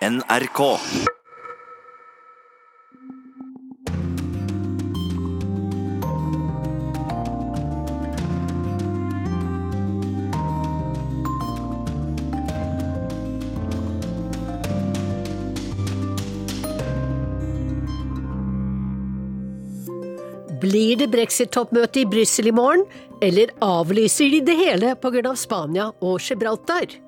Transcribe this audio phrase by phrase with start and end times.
[0.00, 0.78] NRK.
[20.58, 22.86] Blir det brexit-toppmøte i Brussel i morgen,
[23.18, 25.34] eller avlyser de det hele pga.
[25.34, 27.07] Spania og Gibraltar?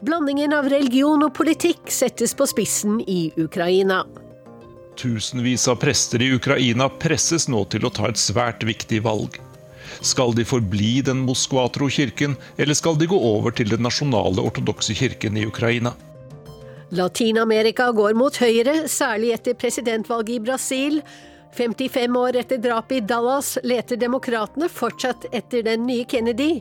[0.00, 3.98] Blandingen av religion og politikk settes på spissen i Ukraina.
[4.96, 9.36] Tusenvis av prester i Ukraina presses nå til å ta et svært viktig valg.
[10.00, 15.36] Skal de forbli den Moskva-tro-kirken, eller skal de gå over til den nasjonale ortodokse kirken
[15.36, 15.92] i Ukraina?
[16.96, 21.00] Latin-Amerika går mot høyre, særlig etter presidentvalget i Brasil.
[21.60, 26.54] 55 år etter drapet i Dallas leter demokratene fortsatt etter den nye Kennedy.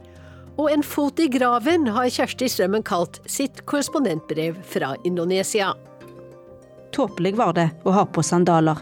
[0.59, 5.71] Og en fot i graven har Kjersti Strømmen kalt sitt korrespondentbrev fra Indonesia.
[6.91, 8.81] Tåpelig var det å ha på sandaler.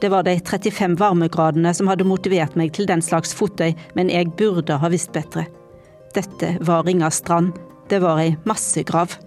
[0.00, 4.32] Det var de 35 varmegradene som hadde motivert meg til den slags fottøy, men jeg
[4.38, 5.44] burde ha visst bedre.
[6.16, 7.52] Dette var Ringa strand.
[7.92, 9.18] Det var ei massegrav.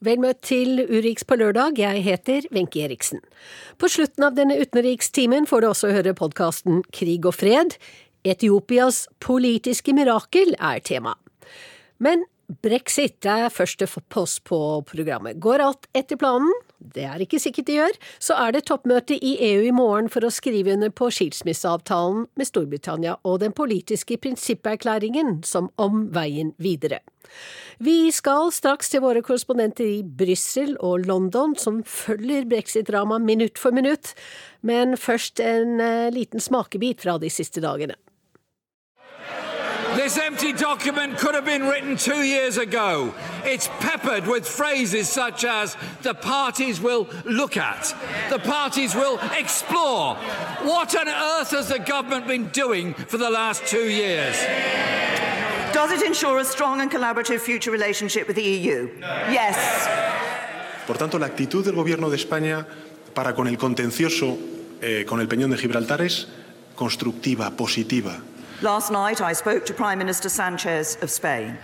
[0.00, 3.20] Vel møtt til Urix på lørdag, jeg heter Wenche Eriksen.
[3.76, 7.76] På slutten av denne utenrikstimen får du også høre podkasten Krig og fred.
[8.24, 11.12] Etiopias politiske mirakel er tema.
[12.00, 12.24] Men
[12.64, 15.36] brexit er første post på programmet.
[15.36, 16.48] Går alt etter planen?
[16.80, 17.96] Det er ikke sikkert de gjør.
[18.22, 22.48] Så er det toppmøte i EU i morgen for å skrive under på skilsmisseavtalen med
[22.48, 27.02] Storbritannia og den politiske prinsipperklæringen som om veien videre.
[27.80, 33.76] Vi skal straks til våre korrespondenter i Brussel og London, som følger brexit-dramaet minutt for
[33.76, 34.14] minutt,
[34.66, 37.96] men først en uh, liten smakebit fra de siste dagene.
[40.10, 43.14] This empty document could have been written two years ago.
[43.44, 47.94] It's peppered with phrases such as the parties will look at,
[48.28, 50.16] the parties will explore.
[50.66, 54.34] What on earth has the government been doing for the last two years?
[55.72, 58.90] Does it ensure a strong and collaborative future relationship with the EU?
[59.30, 59.56] Yes.
[60.88, 62.66] Por tanto, la actitud del Gobierno de España
[63.14, 64.36] para con el contencioso
[64.82, 66.26] eh, con el Peñón de Gibraltar es
[66.74, 68.20] constructiva, positiva.
[68.62, 71.56] Last night I spoke to Prime Minister Sanchez of Spain,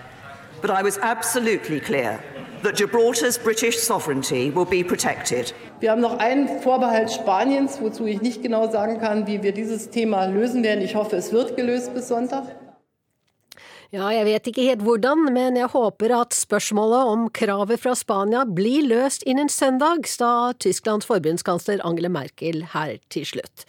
[0.63, 2.19] but I was absolutely clear
[2.63, 5.53] that Gibraltar's British sovereignty will be protected.
[5.81, 9.91] Wir haben noch einen Vorbehalt Spaniens, wozu ich nicht genau sagen kann, wie wir dieses
[9.91, 10.83] Thema lösen werden.
[10.83, 12.45] Ich hoffe, es wird gelöst bis Sonntag.
[13.93, 18.47] Ja, jeg vet ikke helt hvordan, men jeg håper at spørsmålet om kravet fra Spania
[18.49, 23.69] blir løst innen søndag, sa Tysklands forbundskansler Angela Merkel her til slutt.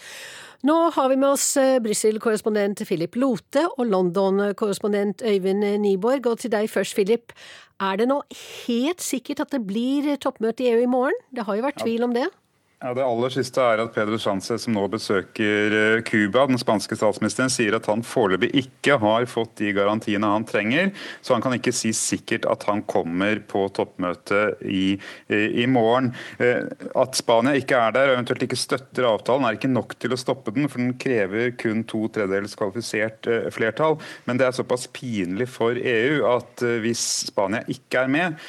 [0.65, 1.51] Nå har vi med oss
[1.85, 6.25] Brussel-korrespondent Philip Lote og London-korrespondent Øyvind Nyborg.
[6.31, 7.35] Og til deg først, Philip.
[7.77, 8.23] Er det nå
[8.65, 11.17] helt sikkert at det blir toppmøte i EU i morgen?
[11.29, 12.25] Det har jo vært tvil om det?
[12.25, 12.46] Ja,
[12.77, 17.73] Det aller siste er at Pedro Sánchez, som nå besøker Cuba, den spanske statsministeren, sier
[17.73, 20.91] at han foreløpig ikke har fått de garantiene han trenger.
[21.25, 24.93] Så han kan ikke si sikkert at han kommer på toppmøtet i,
[25.33, 26.11] i morgen.
[26.37, 30.21] At Spania ikke er der og eventuelt ikke støtter avtalen, er ikke nok til å
[30.21, 33.25] stoppe den, for den krever kun to tredjedels kvalifisert
[33.57, 33.97] flertall.
[34.29, 38.47] Men det er såpass pinlig for EU at hvis Spania ikke er med,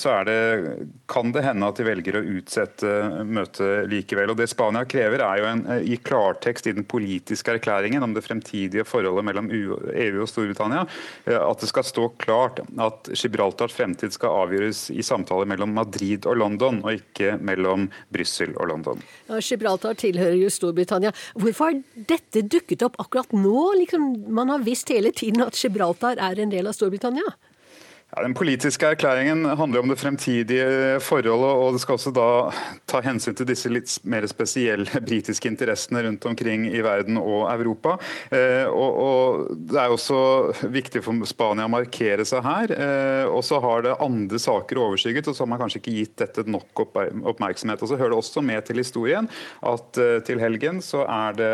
[0.00, 0.40] så er det,
[1.12, 2.96] kan det hende at de velger å utsette
[3.28, 4.32] møtet likevel.
[4.32, 8.24] Og Det Spania krever, er jo en, i klartekst i den politiske erklæringen om det
[8.26, 10.84] fremtidige forholdet mellom EU og Storbritannia,
[11.26, 16.38] at det skal stå klart at Gibraltars fremtid skal avgjøres i samtaler mellom Madrid og
[16.40, 19.02] London, og ikke mellom Brussel og London.
[19.30, 21.12] Ja, Gibraltar tilhører jo Storbritannia.
[21.38, 23.58] Hvorfor har dette dukket opp akkurat nå?
[23.82, 27.26] Liksom, man har visst hele tiden at Gibraltar er en del av Storbritannia?
[28.14, 32.26] Ja, den politiske erklæringen handler om det fremtidige forholdet, og det skal også da
[32.86, 37.96] ta hensyn til disse litt mer spesielle britiske interessene rundt omkring i verden og Europa.
[38.30, 40.18] Eh, og, og, Det er også
[40.70, 42.74] viktig for Spania å markere seg her.
[42.76, 46.14] Eh, og så har det andre saker overskygget, og så har man kanskje ikke gitt
[46.22, 47.82] dette nok oppmerksomhet.
[47.82, 49.26] Og Så hører det også med til historien
[49.66, 51.50] at eh, til helgen så er det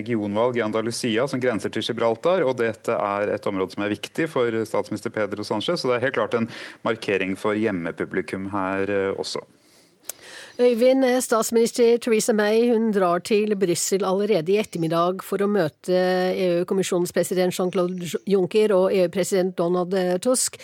[0.00, 4.30] regionvalg i Andalusia som grenser til Gibraltar, og dette er et område som er viktig
[4.32, 5.81] for statsminister Pedro Sánchez.
[5.82, 6.48] Så det er helt klart en
[6.86, 9.42] markering for hjemmepublikum her også.
[10.60, 15.96] Øyvind, statsminister Theresa May hun drar til Brussel allerede i ettermiddag for å møte
[16.36, 20.60] EU-kommisjonens president Jean-Claude Juncker og EU-president Donald Tusk.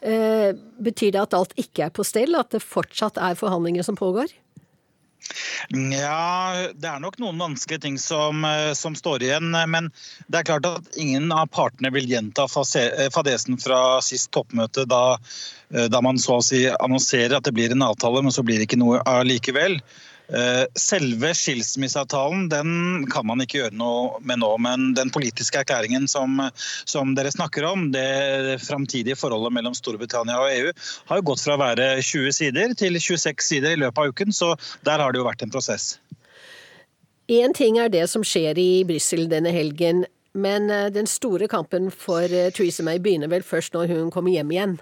[0.00, 4.28] Betyr det at alt ikke er på stell, at det fortsatt er forhandlinger som pågår?
[5.70, 9.52] Ja, det er nok noen vanskelige ting som, eh, som, står igjen.
[9.70, 9.90] Men
[10.26, 15.18] det er klart at ingen av partene vil gjenta fadesen fra sist toppmøte, da,
[15.74, 18.58] eh, da man så å si annonserer at det blir en avtale, men så blir
[18.58, 19.80] det ikke noe allikevel.
[20.30, 26.06] Eh, selve skilsmisseavtalen den kan man ikke gjøre noe med nå, men den politiske erklæringen
[26.10, 26.38] som,
[26.86, 30.70] som dere snakker om, det framtidige forholdet mellom Storbritannia og EU,
[31.10, 34.30] har jo gått fra å være 20 sider til 26 sider i løpet av uken,
[34.36, 34.52] så
[34.86, 35.96] der har det jo vært en prosess.
[37.30, 40.04] Én ting er det som skjer i Brussel denne helgen,
[40.34, 44.30] men eh, den store kampen for eh, Theresa May begynner vel først når hun kommer
[44.34, 44.78] hjem igjen?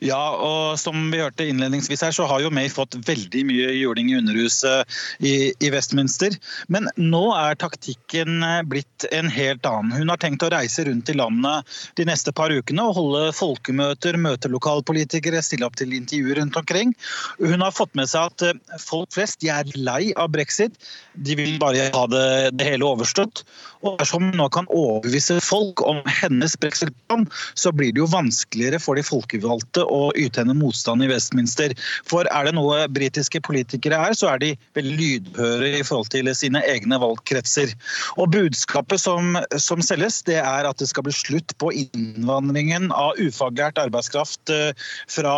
[0.00, 4.08] Ja, og som vi hørte innledningsvis her, så har jo May fått veldig mye juling
[4.12, 6.36] i Underhuset i, i, Westminster.
[6.72, 9.92] Men nå er taktikken eh, blitt en helt annen.
[9.92, 11.68] Hun har tenkt å reise rundt i landet
[12.00, 16.96] de neste par ukene og holde folkemøter, møte lokalpolitikere, stille opp til intervjuer rundt omkring.
[17.42, 20.80] Hun har fått med seg at eh, folk flest de er lei av brexit.
[21.12, 23.44] De vil bare ha det, det hele overstått.
[23.84, 27.26] Og dersom hun nå kan overbevise folk om hennes brexit-plan,
[27.58, 31.74] så blir det jo vanskeligere for de folkevalgte å yte henne motstand i Westminster.
[32.08, 36.30] For er det noe britiske politikere er, så er de veldig lydhøre i forhold til
[36.36, 37.74] sine egne valgkretser.
[38.20, 43.18] Og budskapet som, som selges, det er at det skal bli slutt på innvandringen av
[43.20, 44.72] ufaglært arbeidskraft eh,
[45.10, 45.34] fra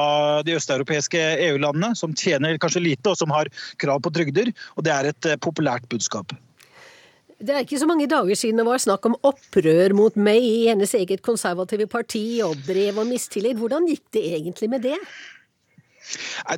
[0.46, 3.50] de østeuropeiske EU-landene, som tjener kanskje lite og som har
[3.82, 4.52] krav på trygder.
[4.76, 6.34] Og det er et eh, populært budskap.
[7.42, 10.66] Det er ikke så mange dager siden det var snakk om opprør mot May i
[10.70, 13.58] hennes eget konservative parti, og brev om mistillit.
[13.58, 14.98] Hvordan gikk det egentlig med det?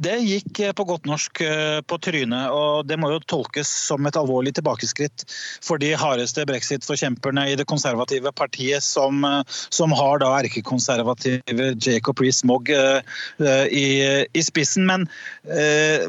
[0.00, 4.08] Det gikk eh, på godt norsk eh, på trynet, og det må jo tolkes som
[4.08, 5.26] et alvorlig tilbakeskritt
[5.64, 12.20] for de hardeste brexit-forkjemperne i det konservative partiet, som, eh, som har da erkekonservative Jacob
[12.24, 13.86] Rees-Mogg i,
[14.24, 14.88] i, spissen.
[14.88, 15.08] Men
[15.48, 16.08] eh,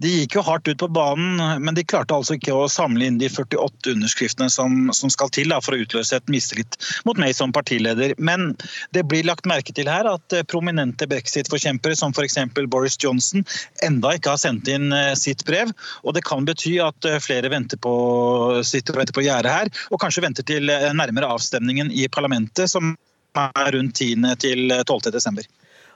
[0.00, 3.18] de gikk jo hardt ut på banen, men de klarte altså ikke å samle inn
[3.20, 6.78] de 48 underskriftene som, som skal til da, for å utløse et mistillit
[7.08, 8.14] mot meg som partileder.
[8.16, 8.54] Men
[8.96, 12.38] det blir lagt merke til her at eh, prominente brexit-forkjempere som f.eks.
[12.72, 13.44] Boris Johnson
[13.84, 15.74] enda ikke har sendt inn eh, sitt brev.
[16.02, 17.94] Og det kan bety at eh, flere venter på,
[18.64, 22.94] sitter og venter på gjerdet her, og kanskje venter til nærmere avstemningen i parlamentet, som
[23.36, 24.16] er rundt 10.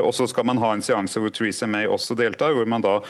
[0.02, 3.00] Og så skal man ha en seanse hvor Theresa May også deltar, hvor man da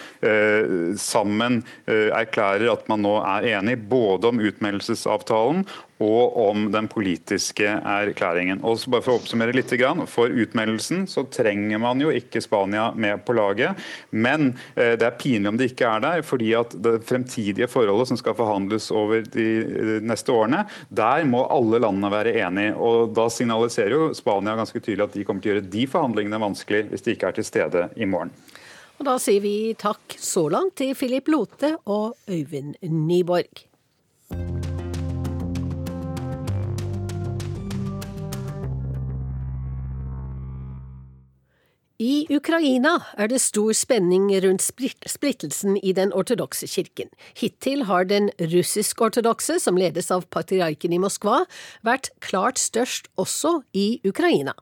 [1.01, 5.64] sammen erklærer at man nå er enig både om utmeldelsesavtalen
[5.99, 8.61] og om den politiske erklæringen.
[8.62, 9.73] Og bare For å oppsummere litt,
[10.06, 13.76] For utmeldelsen så trenger man jo ikke Spania med på laget.
[14.11, 18.08] Men eh, det er pinlig om det ikke er der, fordi at det fremtidige forholdet
[18.08, 22.76] som skal forhandles over de eh, neste årene, der må alle landene være enige.
[22.76, 26.43] Og Da signaliserer jo Spania ganske tydelig at de kommer til å gjøre de forhandlingene
[26.43, 28.32] vanskelig hvis de ikke er til stede i morgen.
[28.99, 33.69] Og da sier vi takk så langt til Philip Lote og Øyvind Nyborg.
[41.98, 47.08] I Ukraina er det stor spenning rundt splittelsen i den ortodokse kirken.
[47.34, 51.40] Hittil har den russisk-ortodokse, som ledes av patriarken i Moskva,
[51.82, 54.55] vært klart størst også i Ukraina.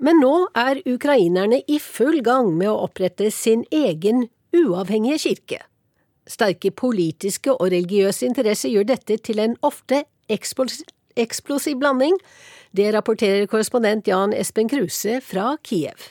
[0.00, 5.60] Men nå er ukrainerne i full gang med å opprette sin egen uavhengige kirke.
[6.24, 12.16] Sterke politiske og religiøse interesser gjør dette til en ofte eksplosiv blanding.
[12.72, 16.08] Det rapporterer korrespondent Jan Espen Kruse fra Kiev.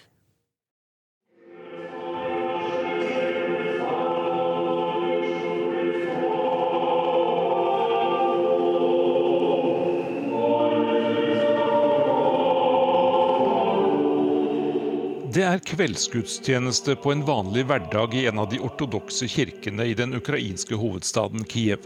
[15.32, 20.12] Det er kveldsgudstjeneste på en vanlig hverdag i en av de ortodokse kirkene i den
[20.18, 21.86] ukrainske hovedstaden Kiev.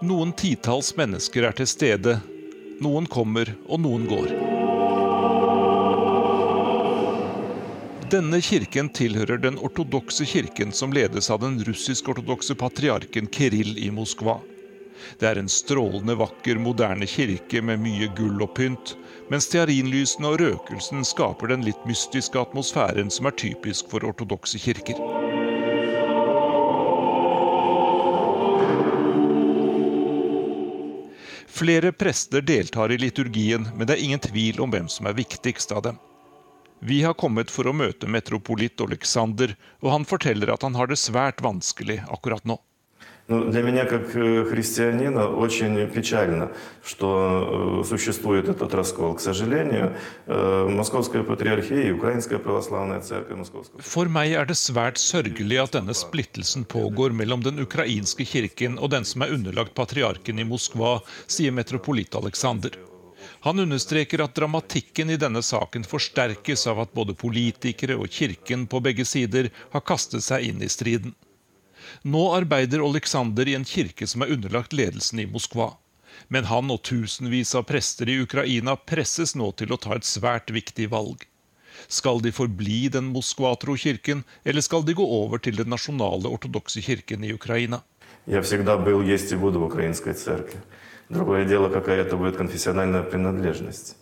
[0.00, 2.14] Noen titalls mennesker er til stede.
[2.80, 4.32] Noen kommer, og noen går.
[8.14, 14.38] Denne kirken tilhører den ortodokse kirken som ledes av den russisk-ortodokse patriarken Kirill i Moskva.
[15.20, 18.96] Det er en strålende vakker, moderne kirke med mye gull og pynt,
[19.32, 24.98] mens stearinlysene og røkelsen skaper den litt mystiske atmosfæren som er typisk for ortodokse kirker.
[31.52, 35.72] Flere prester deltar i liturgien, men det er ingen tvil om hvem som er viktigst
[35.72, 36.00] av dem.
[36.82, 40.98] Vi har kommet for å møte metropolitt Oleksander, og han forteller at han har det
[40.98, 42.58] svært vanskelig akkurat nå.
[43.31, 46.49] Ну, для меня, как э, христианина, очень печально,
[46.81, 49.15] что э, существует этот раскол.
[49.15, 53.81] К сожалению, э, Московская патриархия и Украинская православная церковь Московского...
[53.81, 58.95] For meg er det svært sørgelig at denne splittelsen pågår mellom den ukrainske kirken og
[58.95, 62.79] den som er underlagt patriarken i Moskva, sier metropolitt Aleksander.
[63.43, 68.79] Han understreker at dramatikken i denne saken forsterkes av at både politikere og kirken på
[68.79, 71.11] begge sider har kastet seg inn i striden.
[72.03, 75.73] Nå arbeider Oleksandr i en kirke som er underlagt ledelsen i Moskva.
[76.27, 80.51] Men han og tusenvis av prester i Ukraina presses nå til å ta et svært
[80.53, 81.27] viktig valg.
[81.87, 86.81] Skal de forbli den moskvatro kirken, eller skal de gå over til den nasjonale ortodokse
[86.81, 87.83] kirken i Ukraina?
[88.25, 90.59] Я всегда был, есть и буду в украинской церкви.
[91.09, 93.95] Другое дело, какая это будет конфессиональная принадлежность.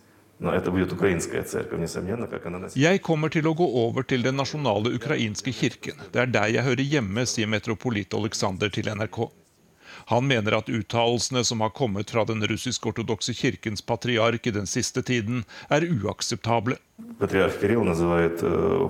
[2.76, 6.02] Jeg kommer til å gå over til den nasjonale ukrainske kirken.
[6.12, 9.30] Det er der jeg hører hjemme, sier metropolit Aleksander til NRK.
[10.12, 15.02] Han mener at uttalelsene som har kommet fra den russisk-ortodokse kirkens patriark i den siste
[15.08, 16.78] tiden, er uakseptable.
[17.20, 18.42] Patriark Kirill называет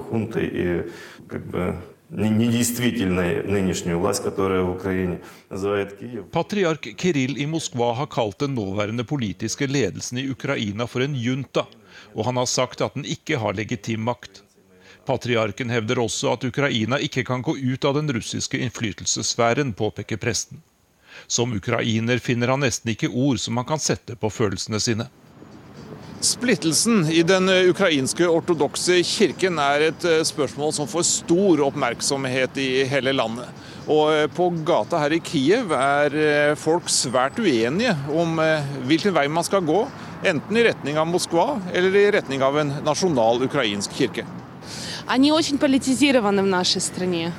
[0.10, 0.84] хунтой и
[1.28, 1.76] как бы
[2.10, 5.20] недействительной нынешнюю власть, которая в Украине
[5.50, 6.26] называет Киев.
[6.32, 11.66] Patriark Kirill i Moskva har kalt den nåværende politiske ledelsen i Ukraina for en junta,
[12.14, 14.44] og han har sagt at den ikke har legitim makt.
[15.06, 20.62] Patriarken hevder også at Ukraina ikke kan gå ut av den russiske innflytelsessfæren, påpeker presten.
[21.28, 25.08] Som ukrainer finner han nesten ikke ord som han kan sette på følelsene sine.
[26.26, 32.70] Splittelsen i den ukrainske ortodokse kirken er et eh, spørsmål som får stor oppmerksomhet i
[32.90, 33.52] hele landet.
[33.86, 38.40] Og eh, på gata her i Kiev er eh, folk svært uenige om
[38.90, 39.84] hvilken vei man skal gå.
[40.26, 44.26] Enten i retning av Moskva eller i retning av en nasjonal ukrainsk kirke.
[45.08, 47.32] Они очень политизированы в нашей стране.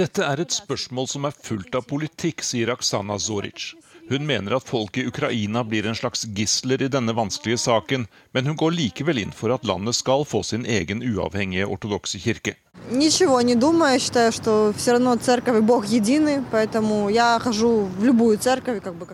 [0.00, 3.74] Dette er et spørsmål som er fullt av politikk, sier Aksana Zoric.
[4.10, 8.48] Hun mener at folk i Ukraina blir en slags gisler i denne vanskelige saken, men
[8.48, 12.56] hun går likevel inn for at landet skal få sin egen uavhengige ortodokse kirke.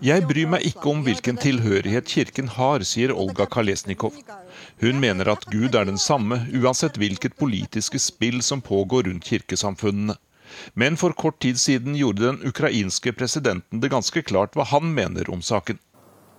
[0.01, 4.17] Jeg bryr meg ikke om hvilken tilhørighet kirken har, sier Olga Kalesnikov.
[4.80, 10.16] Hun mener at Gud er den samme, uansett hvilket politiske spill som pågår rundt kirkesamfunnene.
[10.74, 15.30] Men for kort tid siden gjorde den ukrainske presidenten det ganske klart hva han mener
[15.32, 15.78] om saken.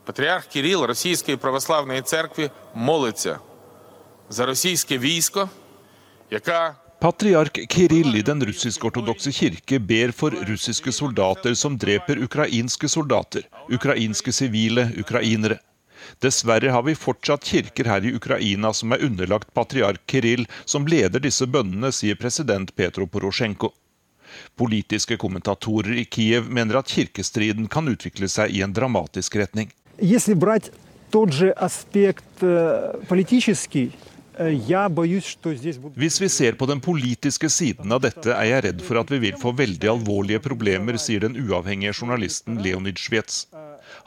[0.06, 3.40] Patriark Kirill російської православної церкви молиться
[4.30, 5.50] за російське військо,
[6.30, 13.44] яка Patriark Kirill i den russisk-ortodokse kirke ber for russiske soldater som dreper ukrainske soldater,
[13.70, 15.58] ukrainske sivile ukrainere.
[16.20, 21.24] Dessverre har vi fortsatt kirker her i Ukraina som er underlagt patriark Kirill, som leder
[21.24, 23.72] disse bønnene, sier president Petro Porosjenko.
[24.58, 29.72] Politiske kommentatorer i Kiev mener at kirkestriden kan utvikle seg i en dramatisk retning.
[30.00, 30.72] Если брать
[31.12, 33.92] тот же аспект э, политический,
[35.96, 39.20] hvis vi ser på den politiske siden av dette, er jeg redd for at vi
[39.28, 43.46] vil få veldig alvorlige problemer, sier den uavhengige journalisten Leonid Svets.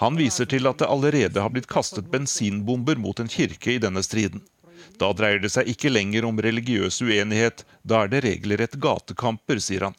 [0.01, 4.01] Han viser til at det allerede har blitt kastet bensinbomber mot en kirke i denne
[4.01, 4.41] striden.
[4.97, 9.85] Da dreier det seg ikke lenger om religiøs uenighet, da er det regelrett gatekamper, sier
[9.85, 9.95] han.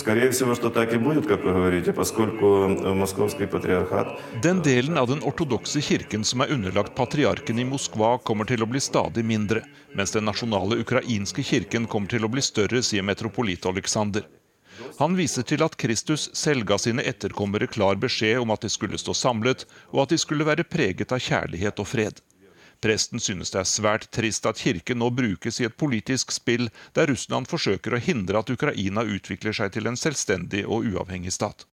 [0.00, 4.18] Скорее всего, что так и будет, как вы говорите, поскольку э, московский патриархат...
[4.42, 8.66] Den delen av den ortodokse kirken som er underlagt patriarken i Moskva, kommer til å
[8.66, 9.62] bli stadig mindre,
[9.94, 14.26] mens den nasjonale ukrainske kirken kommer til å bli større, sier metropolit Aleksander.
[14.98, 18.98] Han viser til at Kristus selv ga sine etterkommere klar beskjed om at de skulle
[19.00, 22.20] stå samlet, og at de skulle være preget av kjærlighet og fred.
[22.81, 27.11] Presten synes det er svært trist at kirken nå brukes i et politisk spill der
[27.11, 31.67] Russland forsøker å hindre at Ukraina utvikler seg til en selvstendig og uavhengig stat.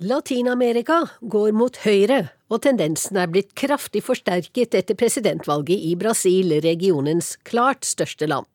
[0.00, 7.34] Latin-Amerika går mot høyre, og tendensen er blitt kraftig forsterket etter presidentvalget i Brasil, regionens
[7.44, 8.48] klart største land.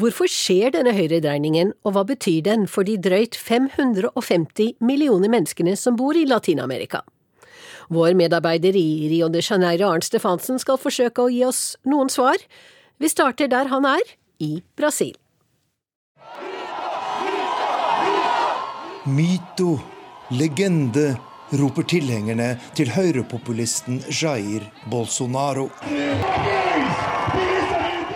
[0.00, 5.98] Hvorfor skjer denne høyredreiningen, og hva betyr den for de drøyt 550 millioner menneskene som
[6.00, 7.02] bor i Latin-Amerika?
[7.92, 12.40] Vår medarbeider i Rio de Janeiro, Arnt Stefansen, skal forsøke å gi oss noen svar.
[12.96, 15.12] Vi starter der han er, i Brasil.
[19.04, 19.76] Myto,
[20.32, 21.12] legende,
[21.60, 25.68] roper tilhengerne til høyrepopulisten Jair Bolsonaro.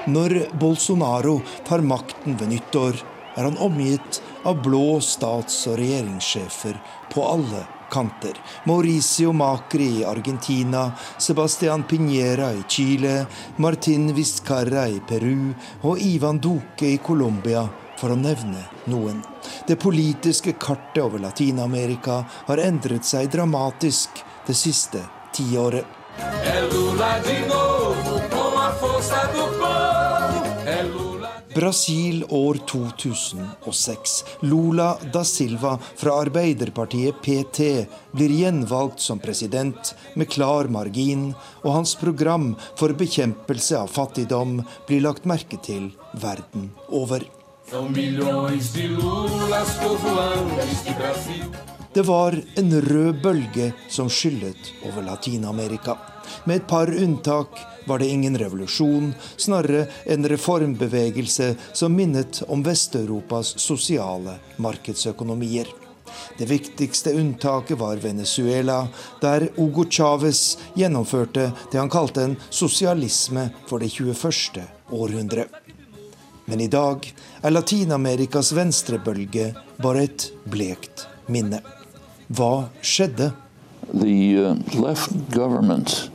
[0.06, 3.00] Når Bolsonaro tar makten ved nyttår,
[3.36, 6.78] er han omgitt av blå stats- og regjeringssjefer
[7.10, 8.38] på alle kanter.
[8.64, 16.94] Mauricio Macri i Argentina, Sebastian Piñera i Chile, Martin Vizcarra i Peru og Ivan Duque
[16.94, 17.66] i Colombia,
[17.98, 19.22] for å nevne noen.
[19.66, 25.02] Det politiske kartet over Latin-Amerika har endret seg dramatisk det siste
[25.34, 25.86] tiåret.
[31.56, 34.24] Brasil år 2006.
[34.40, 41.30] Lula da Silva fra Arbeiderpartiet PT blir gjenvalgt som president med klar margin,
[41.64, 44.58] og hans program for bekjempelse av fattigdom
[44.88, 47.24] blir lagt merke til verden over.
[51.96, 55.96] Det var en rød bølge som skyllet over Latin-Amerika.
[56.44, 63.54] Med et par unntak var det ingen revolusjon, snarere en reformbevegelse som minnet om Vest-Europas
[63.62, 65.66] sosiale markedsøkonomier.
[66.38, 68.88] Det viktigste unntaket var Venezuela,
[69.20, 74.62] der Hugo Chávez gjennomførte det han kalte en sosialisme for det 21.
[74.90, 75.46] århundre.
[76.44, 79.52] Men i dag er Latin-Amerikas venstrebølge
[79.82, 81.62] bare et blekt minne.
[82.28, 83.32] Hva skjedde?
[83.94, 86.10] The uh, left government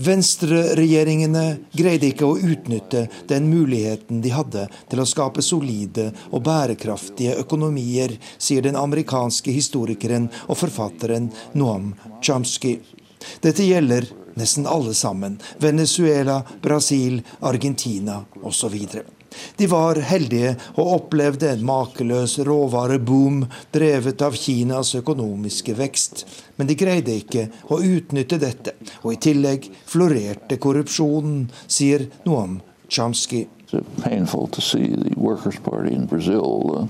[0.00, 1.44] Venstreregjeringene
[1.76, 8.14] greide ikke å utnytte den muligheten de hadde til å skape solide og bærekraftige økonomier,
[8.38, 11.28] sier den amerikanske historikeren og forfatteren
[11.58, 11.92] Noam
[12.24, 12.78] Chomsky.
[13.44, 14.08] Dette gjelder
[14.40, 15.40] nesten alle sammen.
[15.60, 18.78] Venezuela, Brasil, Argentina osv.
[19.56, 26.24] De var heldige og opplevde en makeløs råvareboom drevet av Kinas økonomiske vekst.
[26.56, 33.46] Men de greide ikke å utnytte dette, og i tillegg florerte korrupsjonen, sier Noam Chomsky.
[33.72, 36.86] It's painful to see the Workers' Party in uh,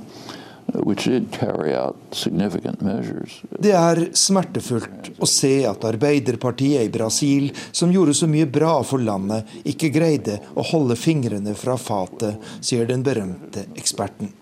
[3.66, 9.02] det er smertefullt å se at Arbeiderpartiet i Brasil, som gjorde så mye bra for
[9.02, 14.32] landet, ikke greide å holde fingrene fra fatet, sier den berømte eksperten.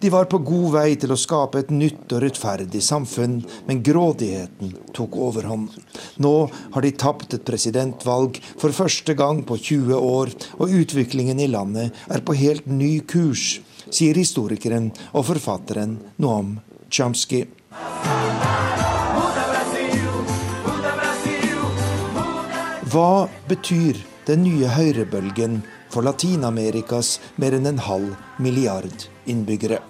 [0.00, 4.72] De var på god vei til å skape et nytt og rettferdig samfunn, men grådigheten
[4.96, 5.74] tok overhånd.
[6.24, 6.34] Nå
[6.74, 12.06] har de tapt et presidentvalg for første gang på 20 år, og utviklingen i landet
[12.08, 13.58] er på helt ny kurs
[13.90, 16.56] sier historikeren og forfatteren Noam
[16.90, 17.44] Chomsky.
[22.86, 25.58] Hva betyr den nye høyrebølgen
[25.92, 29.82] for Latin-Amerikas mer enn en halv milliard innbyggere?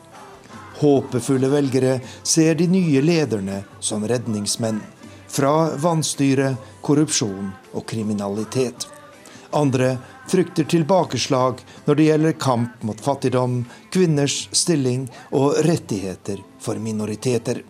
[0.81, 4.81] Håpefulle velgere ser de nye lederne som redningsmenn.
[5.29, 6.55] Fra vanstyre,
[6.85, 8.89] korrupsjon og kriminalitet.
[9.57, 9.97] Andre
[10.29, 17.63] frykter tilbakeslag når det gjelder kamp mot fattigdom, kvinners stilling og rettigheter for minoriteter.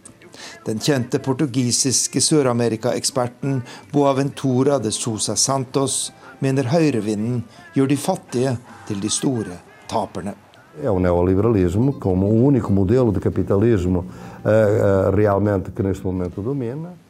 [0.67, 6.13] Den kjente portugisiske Sør-Amerika-eksperten Boaventura de Sousa Santos
[6.45, 8.57] mener høyrevinden gjør de fattige
[8.89, 10.35] til de store taperne.
[10.83, 14.05] É o neoliberalismo como o único modelo de capitalismo uh,
[14.45, 15.73] uh, realmente.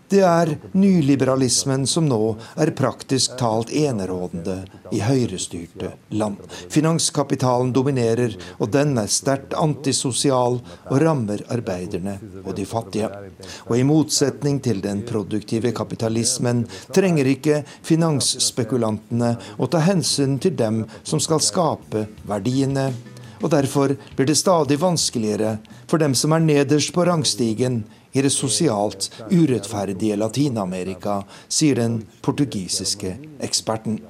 [0.08, 4.60] Det er nyliberalismen som nå er praktisk talt enerådende
[4.94, 6.38] i høyrestyrte land.
[6.70, 13.10] Finanskapitalen dominerer, og den er sterkt antisosial og rammer arbeiderne og de fattige.
[13.66, 16.62] Og i motsetning til den produktive kapitalismen
[16.94, 22.92] trenger ikke finansspekulantene å ta hensyn til dem som skal skape verdiene.
[23.42, 25.58] Og derfor blir det stadig vanskeligere
[25.90, 27.82] for dem som er nederst på rangstigen,
[28.16, 34.00] i det sosialt urettferdige Latin-Amerika, sier den portugisiske eksperten.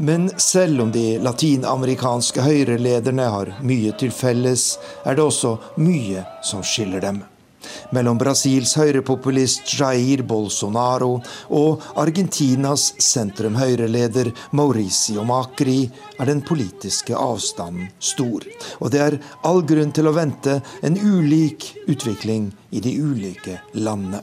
[0.00, 4.72] Men selv om de latinamerikanske høyrelederne har mye til felles,
[5.04, 7.20] er det også mye som skiller dem
[7.94, 11.12] mellom Brasils høyrepopulist Jair Bolsonaro
[11.56, 15.84] og Argentinas sentrum-høyreleder Mauricio Macri
[16.18, 18.44] er den politiske avstanden stor.
[18.80, 24.22] Og det er all grunn til å vente en ulik utvikling i de ulike landene.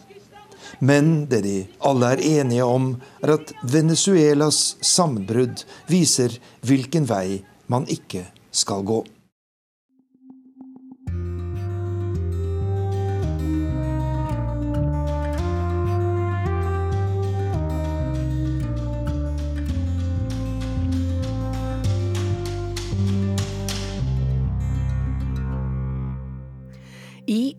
[0.80, 1.58] Men det de
[1.88, 2.90] alle er enige om,
[3.24, 9.04] er at Venezuelas sammenbrudd viser hvilken vei man ikke skal gå.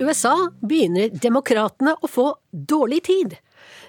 [0.09, 3.35] USA begynner demokratene å få dårlig tid.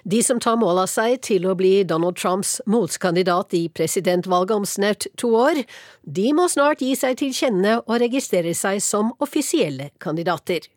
[0.04, 4.66] De som tar mål av seg til å bli Donald Trumps motkandidat i presidentvalget om
[4.68, 5.62] snaut to år,
[6.02, 10.68] de må snart gi seg til kjenne og registrere seg som offisielle kandidater.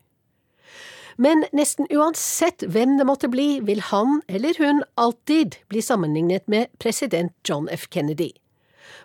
[1.19, 6.71] Men nesten uansett hvem det måtte bli, vil han eller hun alltid bli sammenlignet med
[6.79, 7.85] president John F.
[7.91, 8.31] Kennedy.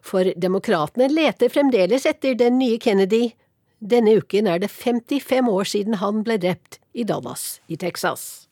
[0.03, 3.35] For demokratene leter fremdeles etter den nye Kennedy,
[3.81, 8.49] denne uken er det 55 år siden han ble drept i Dallas i Texas.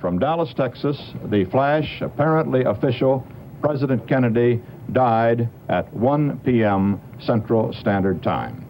[0.00, 0.98] From Dallas, Texas,
[1.30, 3.22] the flash, apparently official,
[3.62, 4.60] President Kennedy
[4.92, 6.98] died at 1 p.m.
[7.20, 8.66] Central Standard Time.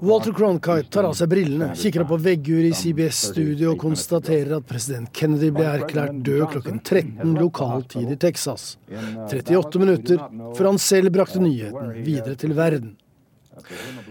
[0.00, 4.68] Walter Cronkite tar av seg brillene, kikker opp på veggur i CBS-studio og konstaterer at
[4.68, 8.74] president Kennedy ble erklært død klokken 13 lokal tid i Texas.
[8.90, 10.20] 38 minutter
[10.56, 12.96] før han selv brakte nyheten videre til verden.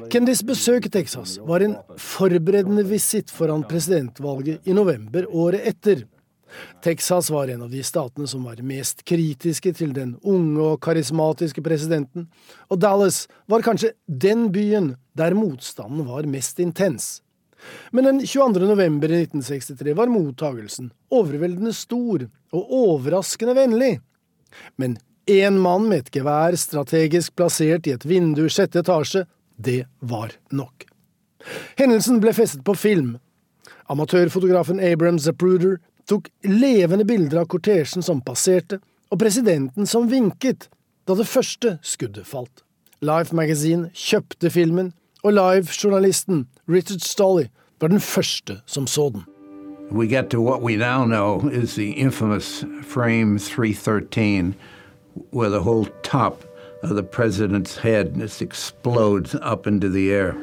[0.09, 6.05] Kennedys besøk i Texas var en forberedende visitt foran presidentvalget i november året etter.
[6.83, 11.61] Texas var en av de statene som var mest kritiske til den unge og karismatiske
[11.65, 12.27] presidenten,
[12.69, 17.19] og Dallas var kanskje den byen der motstanden var mest intens.
[17.91, 18.63] Men den 22.
[18.69, 22.23] november i 1963 var mottagelsen overveldende stor
[22.55, 23.97] og overraskende vennlig.
[24.79, 24.95] Men
[25.29, 29.25] én mann med et gevær strategisk plassert i et vindu sjette etasje
[29.59, 30.85] det var nok.
[31.77, 33.17] Hendelsen ble festet på film.
[33.91, 35.77] Amatørfotografen Abraham Zapruder
[36.09, 40.69] tok levende bilder av kortesjen som passerte, og presidenten som vinket
[41.09, 42.63] da det første skuddet falt.
[43.01, 44.93] Life Magazine kjøpte filmen,
[45.23, 47.49] og Live-journalisten Richard Stolley
[47.81, 49.25] var den første som så den.
[49.91, 54.55] We get to what we now know is the infamous frame 313,
[55.31, 56.48] where the whole top
[56.81, 60.35] the president's head just explodes up into the air.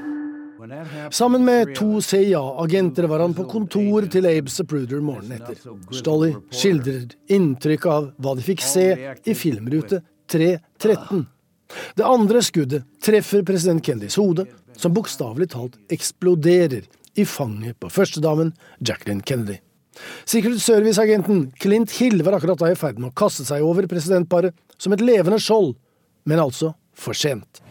[1.11, 5.61] Sammen med to CIA-agenter var han på kontor til Abe Zapruder morgenen etter.
[5.94, 8.87] Stolly skildrer inntrykket av hva de fikk se
[9.22, 10.01] i filmrute
[10.33, 11.27] 313.
[11.94, 14.46] Det andre skuddet treffer president Kennedys hode,
[14.77, 16.85] som bokstavelig talt eksploderer
[17.16, 19.61] i fanget på førstedamen Jacqueline Kennedy.
[20.29, 24.57] Secret Service-agenten Clint Hill var akkurat da i ferd med å kaste seg over presidentparet
[24.77, 25.77] som et levende skjold
[26.27, 27.62] men altså for sent.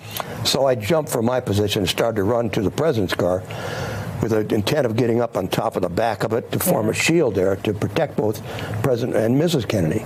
[0.44, 3.42] So I jumped from my position and started to run to the president's car
[4.22, 6.90] with the intent of getting up on top of the back of it to form
[6.90, 8.42] a shield there to protect both
[8.84, 9.68] President and Mrs.
[9.68, 10.06] Kennedy.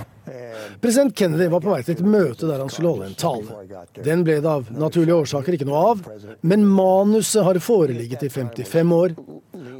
[0.82, 3.80] President Kennedy var på vei til et møte der han skulle holde en tale.
[4.06, 6.06] Den ble det av naturlige årsaker ikke noe av,
[6.42, 9.16] men manuset har foreligget i 55 år,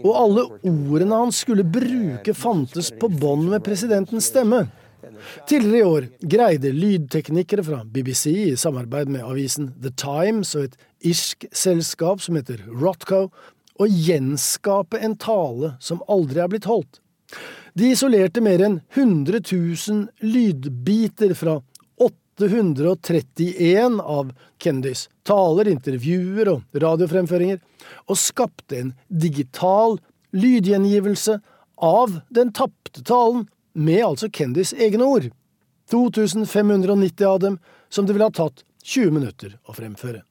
[0.04, 4.66] og alle ordene han skulle bruke fantes på bånd med presidentens stemme.
[5.50, 10.78] Tidligere i år greide lydteknikere fra BBC i samarbeid med avisen The Times og et
[11.12, 13.28] irsk selskap som heter Rotco,
[13.80, 17.00] å gjenskape en tale som aldri er blitt holdt.
[17.78, 21.60] De isolerte mer enn 100 000 lydbiter fra
[22.00, 27.60] 831 av Kennedys taler, intervjuer og radiofremføringer,
[28.08, 29.98] og skapte en digital
[30.36, 31.40] lydgjengivelse
[31.80, 35.30] av den tapte talen med altså Kendys egne ord.
[35.92, 40.24] 2590 av dem som det ville ha tatt 20 minutter å fremføre.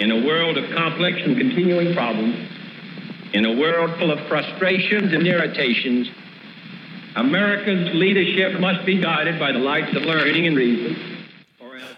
[0.00, 2.36] In a world of complex and continuing problems,
[3.32, 6.08] in a world full of frustrations and irritations,
[7.14, 10.96] America's leadership must be guided by the lights of learning and reason.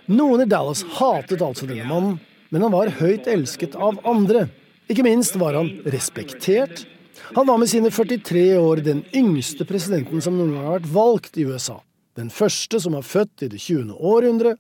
[0.07, 2.19] Noen i Dallas hatet altså denne mannen,
[2.53, 4.49] men han var høyt elsket av andre.
[4.91, 6.85] Ikke minst var han respektert
[7.33, 11.39] han var med sine 43 år den yngste presidenten som noen gang har vært valgt
[11.41, 11.81] i USA.
[12.17, 13.95] Den første som var født i det 20.
[13.97, 14.57] århundre.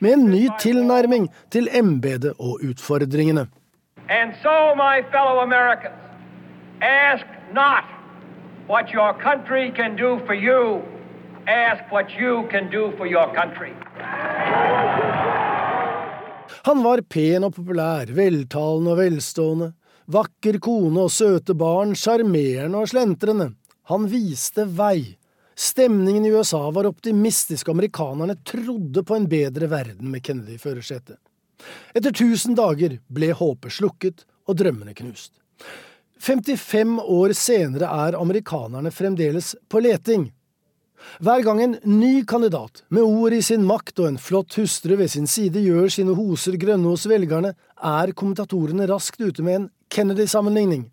[0.00, 3.46] Med en ny tilnærming til embetet og utfordringene.
[4.08, 5.96] And so, my fellow Americans,
[6.82, 7.84] ask not
[8.68, 10.82] what your country can do for you,
[11.46, 13.72] ask what you can do for your country.
[16.64, 19.66] Han var pen og populær, veltalende og velstående,
[20.14, 23.50] vakker kone og søte barn, sjarmerende og slentrende.
[23.92, 25.16] Han viste vei.
[25.54, 31.18] Stemningen i USA var optimistisk, amerikanerne trodde på en bedre verden med Kennedy i førersetet.
[31.94, 35.36] Etter tusen dager ble håpet slukket og drømmene knust.
[36.24, 40.30] 55 år senere er amerikanerne fremdeles på leting.
[41.22, 45.12] Hver gang en ny kandidat med ord i sin makt og en flott hustru ved
[45.12, 50.88] sin side gjør sine hoser grønne hos velgerne, er kommentatorene raskt ute med en Kennedy-sammenligning.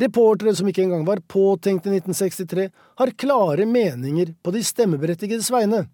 [0.00, 2.68] Reportere som ikke engang var påtenkt i 1963,
[3.00, 5.86] har klare meninger på de stemmeberettigedes vegne.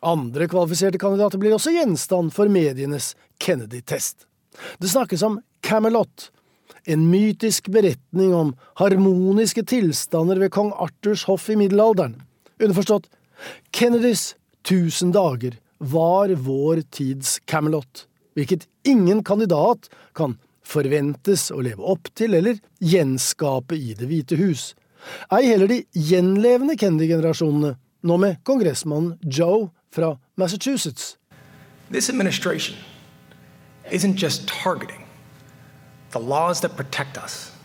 [0.00, 4.24] Andre kvalifiserte kandidater blir også gjenstand for medienes Kennedy-test.
[4.80, 6.30] Det snakkes om Camelot,
[6.88, 12.16] en mytisk beretning om harmoniske tilstander ved kong Arthurs hoff i middelalderen.
[12.58, 13.06] Underforstått,
[13.70, 14.34] Kennedys
[14.66, 22.34] tusen dager var vår tids Camelot, hvilket ingen kandidat kan forventes å leve opp til
[22.34, 24.72] eller gjenskape i Det hvite hus.
[25.30, 31.16] Ei heller de gjenlevende Kennedy-generasjonene, nå med kongressmannen Joe fra Massachusetts.
[31.90, 32.76] This administration
[33.90, 35.06] isn't just targeting
[36.10, 37.57] the laws that protect us.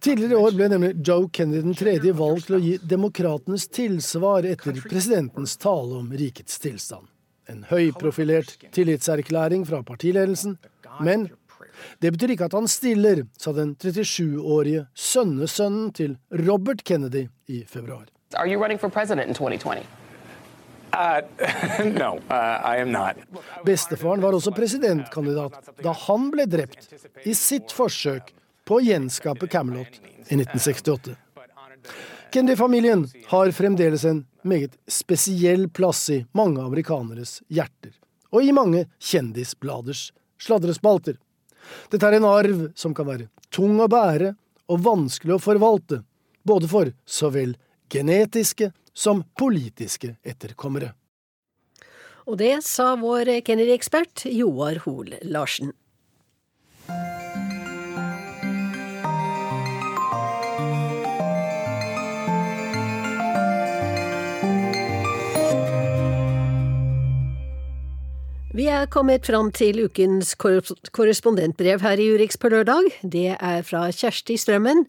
[0.00, 2.12] Tidligere i år ble nemlig Joe Kennedy 3.
[2.14, 7.08] valgt til å gi demokratenes tilsvar etter presidentens tale om rikets tilstand.
[7.50, 10.54] En høyprofilert tillitserklæring fra partiledelsen,
[11.02, 11.26] men
[11.98, 16.14] det betyr ikke at han stiller, sa den 37-årige sønnesønnen til
[16.46, 18.06] Robert Kennedy i februar.
[18.36, 19.82] Are you running for president in 2020?
[20.92, 21.20] Uh,
[22.00, 23.18] no, uh, I am not.
[23.66, 26.92] Bestefaren var også presidentkandidat da han ble drept
[27.26, 28.30] i sitt forsøk
[28.68, 29.96] på å gjenskape Camelot
[30.28, 31.16] i 1968.
[32.32, 37.94] Kennedy-familien har fremdeles en meget spesiell plass i mange amerikaneres hjerter,
[38.28, 40.10] og i mange kjendisbladers
[40.44, 41.16] sladrespalter.
[41.88, 44.34] Dette er en arv som kan være tung å bære
[44.68, 46.02] og vanskelig å forvalte,
[46.44, 47.56] både for så vel
[47.88, 50.92] genetiske som politiske etterkommere.
[52.28, 55.72] Og det sa vår Kennedy-ekspert Joar Hoel Larsen.
[68.58, 72.88] Vi er kommet fram til ukens korrespondentbrev her i Urix på lørdag.
[73.06, 74.80] Det er fra Kjersti Strømmen.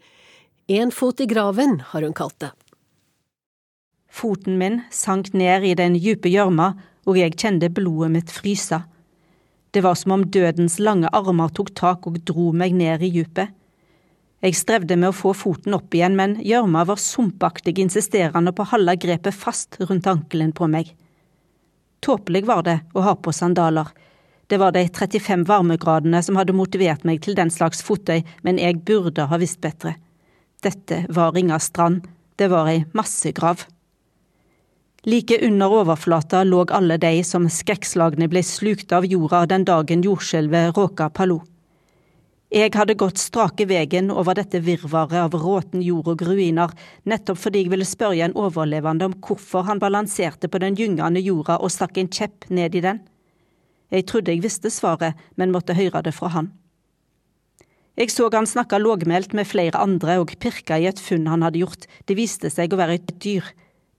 [0.73, 2.49] En fot i graven, har hun kalt det.
[4.09, 6.71] Foten min sank ned i den dype gjørma,
[7.05, 8.79] og jeg kjente blodet mitt fryse.
[9.69, 13.53] Det var som om dødens lange armer tok tak og dro meg ned i dypet.
[14.41, 18.71] Jeg strevde med å få foten opp igjen, men gjørma var sumpaktig insisterende på å
[18.73, 20.89] holde grepet fast rundt ankelen på meg.
[22.01, 23.87] Tåpelig var det å ha på sandaler.
[24.49, 28.81] Det var de 35 varmegradene som hadde motivert meg til den slags fottøy, men jeg
[28.87, 29.95] burde ha visst bedre.
[30.63, 32.07] Dette var Ringa strand,
[32.39, 33.67] det var ei massegrav.
[35.05, 40.75] Like under overflata lå alle de som skrekkslagne ble slukt av jorda den dagen jordskjelvet
[40.75, 41.39] råka Palo.
[42.49, 46.71] Jeg hadde gått strake vegen over dette virvaret av råten jord og ruiner,
[47.05, 51.59] nettopp fordi jeg ville spørre en overlevende om hvorfor han balanserte på den gyngende jorda
[51.61, 53.03] og stakk en kjepp ned i den.
[53.93, 56.49] Jeg trodde jeg visste svaret, men måtte høre det fra han.
[58.01, 61.61] Jeg så han snakka lågmælt med flere andre og pirka i et funn han hadde
[61.61, 63.45] gjort, det viste seg å være et dyr,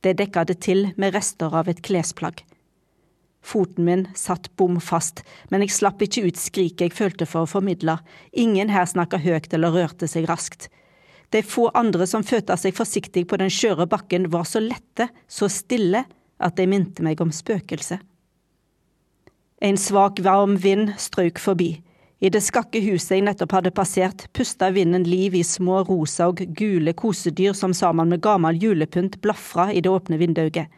[0.03, 2.43] det dekka det til med rester av et klesplagg.
[3.41, 7.51] Foten min satt bom fast, men jeg slapp ikke ut skriket jeg følte for å
[7.51, 7.97] formidle.
[8.33, 10.69] Ingen her snakka høyt eller rørte seg raskt.
[11.31, 15.49] De få andre som føta seg forsiktig på den skjøre bakken, var så lette, så
[15.49, 16.05] stille,
[16.41, 18.01] at de minte meg om spøkelse.
[19.61, 21.75] En svak, varm vind strøk forbi.
[22.21, 26.43] I det skakke huset jeg nettopp hadde passert, pusta vinden liv i små rosa og
[26.57, 30.69] gule kosedyr som sammen med gammel julepynt blafra i det åpne vindauget.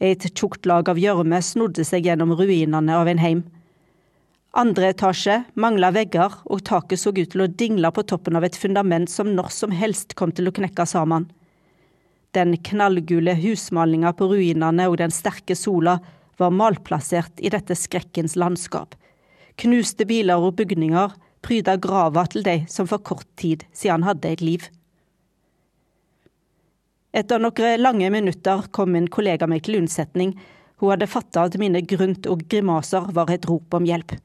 [0.00, 3.44] Et tjukt lag av gjørme snodde seg gjennom ruinene av en heim.
[4.56, 8.56] Andre etasje mangla vegger, og taket så ut til å dingle på toppen av et
[8.56, 11.28] fundament som når som helst kom til å knekke sammen.
[12.36, 15.98] Den knallgule husmalinga på ruinene og den sterke sola
[16.36, 18.92] var malplassert i dette skrekkens landskap.
[19.56, 24.44] Knuste biler og bygninger pryda grava til de som for kort tid siden hadde et
[24.44, 24.68] liv.
[27.16, 30.34] Etter noen lange minutter kom min kollega meg til unnsetning.
[30.76, 34.18] Hun hadde fatta at mine grunt og grimaser var et rop om hjelp.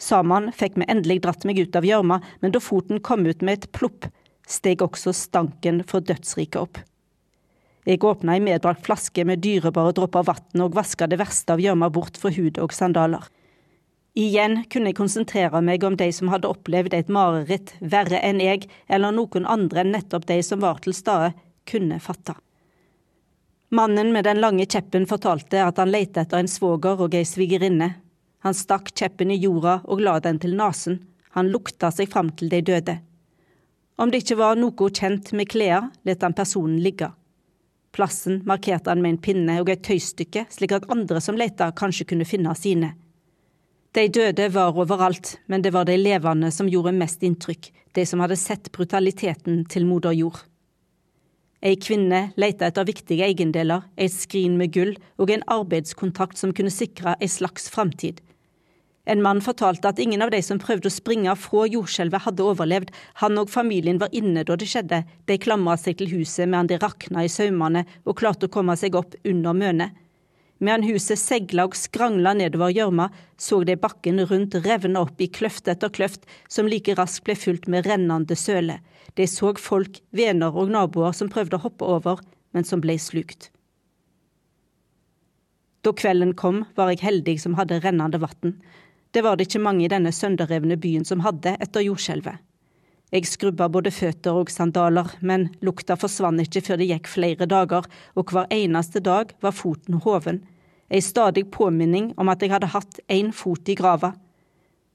[0.00, 3.58] Sammen fikk vi endelig dratt meg ut av gjørma, men da foten kom ut med
[3.58, 4.08] et plopp,
[4.48, 6.80] steg også stanken for dødsriket opp.
[7.84, 11.90] Jeg åpna ei medbrakt flaske med dyrebare dråper vann og vaska det verste av gjørma
[11.92, 13.28] bort fra hud og sandaler.
[14.16, 18.64] Igjen kunne jeg konsentrere meg om de som hadde opplevd et mareritt verre enn jeg,
[18.88, 21.34] eller noen andre enn nettopp de som var til stede,
[21.68, 22.36] kunne fatte.
[23.70, 27.92] Mannen med den lange kjeppen fortalte at han lette etter en svoger og ei svigerinne.
[28.42, 30.98] Han stakk kjeppen i jorda og la den til nesen.
[31.36, 32.96] Han lukta seg fram til de døde.
[34.00, 37.12] Om det ikke var noe kjent med klær, lot han personen ligge.
[37.92, 42.08] Plassen markerte han med en pinne og et tøystykke, slik at andre som lette, kanskje
[42.10, 42.94] kunne finne sine.
[43.94, 48.22] De døde var overalt, men det var de levende som gjorde mest inntrykk, de som
[48.22, 50.38] hadde sett brutaliteten til moder jord.
[51.60, 56.72] Ei kvinne leita etter viktige eiendeler, et skrin med gull og en arbeidskontrakt som kunne
[56.72, 58.22] sikre ei slags framtid.
[59.04, 62.92] En mann fortalte at ingen av de som prøvde å springe fra jordskjelvet, hadde overlevd.
[63.20, 65.02] Han og familien var inne da det skjedde.
[65.28, 68.96] De klamra seg til huset medan de rakna i saumene og klarte å komme seg
[68.96, 69.96] opp under mønet.
[70.60, 73.06] Medan huset segla og skrangla nedover gjørma,
[73.40, 77.68] så de bakken rundt revne opp i kløft etter kløft, som like raskt ble fylt
[77.72, 78.76] med rennende søle.
[79.16, 82.20] De så folk, venner og naboer som prøvde å hoppe over,
[82.52, 83.48] men som ble slukt.
[85.80, 88.58] Da kvelden kom, var jeg heldig som hadde rennende vann.
[89.16, 92.36] Det var det ikke mange i denne sønderrevne byen som hadde etter jordskjelvet.
[93.10, 97.88] Jeg skrubba både føtter og sandaler, men lukta forsvant ikke før det gikk flere dager,
[98.14, 100.44] og hver eneste dag var foten hoven.
[100.90, 104.12] Ei stadig påminning om at jeg hadde hatt én fot i grava.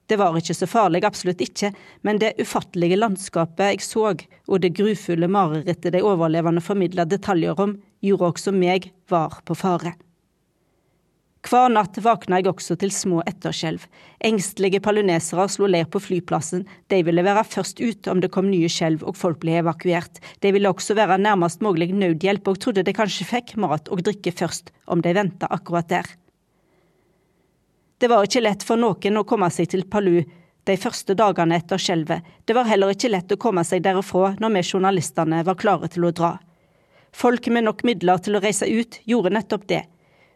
[0.08, 1.72] Det var ikke så farlig, absolutt ikke,
[2.06, 4.14] men det ufattelige landskapet jeg så,
[4.48, 7.76] og det grufulle marerittet de overlevende formidla detaljer om,
[8.06, 9.96] gjorde også meg var på fare.
[11.46, 13.84] Hver natt våkna jeg også til små etterskjelv.
[14.26, 16.64] Engstelige palunesere slo leir på flyplassen.
[16.90, 20.18] De ville være først ut om det kom nye skjelv og folk ble evakuert.
[20.42, 24.34] De ville også være nærmest mulig nødhjelp og trodde de kanskje fikk mat og drikke
[24.34, 26.10] først, om de venta akkurat der.
[28.02, 30.24] Det var ikke lett for noen å komme seg til Palu
[30.66, 32.26] de første dagene etter skjelvet.
[32.46, 36.10] Det var heller ikke lett å komme seg derifra når vi journalistene var klare til
[36.10, 36.38] å dra.
[37.16, 39.86] Folk med nok midler til å reise ut gjorde nettopp det.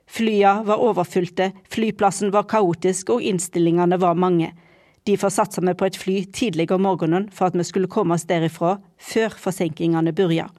[0.10, 4.50] Flya var overfylte, flyplassen var kaotisk og innstillingene var mange.
[5.06, 8.26] Derfor satsa vi på et fly tidlig om morgenen for at vi skulle komme oss
[8.26, 10.50] derifra før forsinkingene begynte.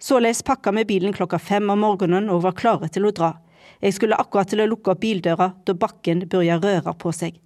[0.00, 3.34] Således pakka vi bilen klokka fem om morgenen og var klare til å dra.
[3.84, 7.36] Jeg skulle akkurat til å lukke opp bildøra da bakken begynte røre på seg.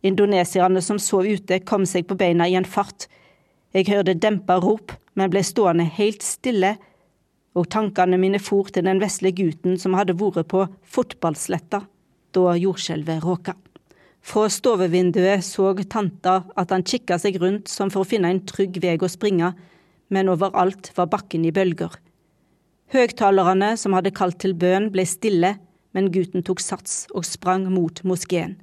[0.00, 3.10] Indonesierne som sov ute, kom seg på beina i en fart.
[3.76, 6.78] Jeg hørte dempa rop, men ble stående helt stille
[7.56, 11.84] og tankene mine for til den vesle gutten som hadde vært på fotballsletta
[12.36, 13.54] da jordskjelvet råka.
[14.20, 18.76] Fra stovevinduet så tanta at han kikka seg rundt som for å finne en trygg
[18.82, 19.54] vei å springe,
[20.12, 21.94] men overalt var bakken i bølger.
[22.92, 25.56] Høgtalerne som hadde kalt til bønn, ble stille,
[25.92, 28.56] men gutten tok sats og sprang mot moskeen.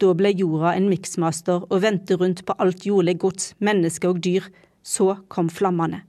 [0.00, 4.48] Da ble jorda en miksmaster og vendte rundt på alt jordlig gods, mennesker og dyr.
[4.82, 6.00] Så kom flammene.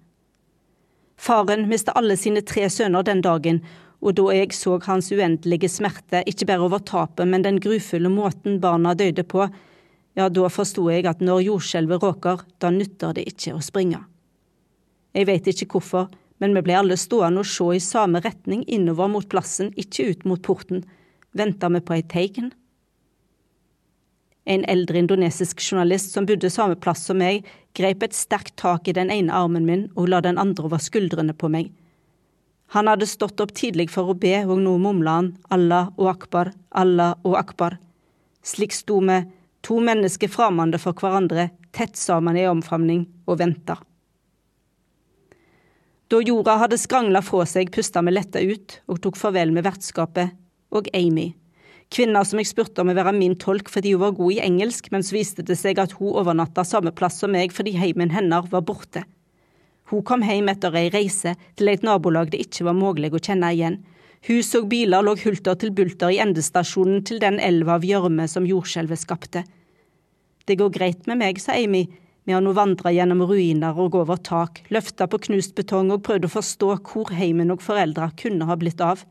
[1.23, 3.61] Faren mistet alle sine tre sønner den dagen,
[4.03, 8.57] og da jeg så hans uendelige smerte, ikke bare over tapet, men den grufulle måten
[8.63, 9.45] barna døde på,
[10.19, 14.01] ja, da forsto jeg at når jordskjelvet råker, da nytter det ikke å springe.
[15.15, 16.09] Jeg vet ikke hvorfor,
[16.43, 20.27] men vi ble alle stående og se i samme retning innover mot plassen, ikke ut
[20.27, 20.83] mot porten.
[21.31, 22.51] Venta vi på et tegn?
[24.45, 27.45] En eldre indonesisk journalist som bodde samme plass som meg,
[27.77, 31.33] grep et sterkt tak i den ene armen min og la den andre over skuldrene
[31.33, 31.71] på meg.
[32.75, 36.51] Han hadde stått opp tidlig for å be, og nå mumla han Allah og akbar,
[36.71, 37.77] Allah og akbar.
[38.43, 39.21] Slik sto vi,
[39.63, 43.77] to mennesker framande for hverandre, tett sammen i omfavning, og venta.
[46.11, 50.35] Da jorda hadde skrangla fra seg, pusta vi letta ut og tok farvel med vertskapet
[50.73, 51.31] og Amy
[51.93, 54.87] Kvinna som jeg spurte om å være min tolk fordi hun var god i engelsk,
[54.89, 58.49] men så viste det seg at hun overnatta samme plass som meg fordi heimen hennes
[58.49, 59.03] var borte.
[59.91, 63.51] Hun kom hjem etter ei reise til et nabolag det ikke var mulig å kjenne
[63.53, 63.81] igjen.
[64.25, 68.47] Hus og biler lå hulter til bulter i endestasjonen til den elva av gjørme som
[68.47, 69.43] jordskjelvet skapte.
[70.47, 71.85] Det går greit med meg, sa Amy,
[72.25, 76.37] medan hun vandra gjennom ruiner og over tak, løfta på knust betong og prøvde å
[76.39, 79.03] forstå hvor heimen og foreldra kunne ha blitt av.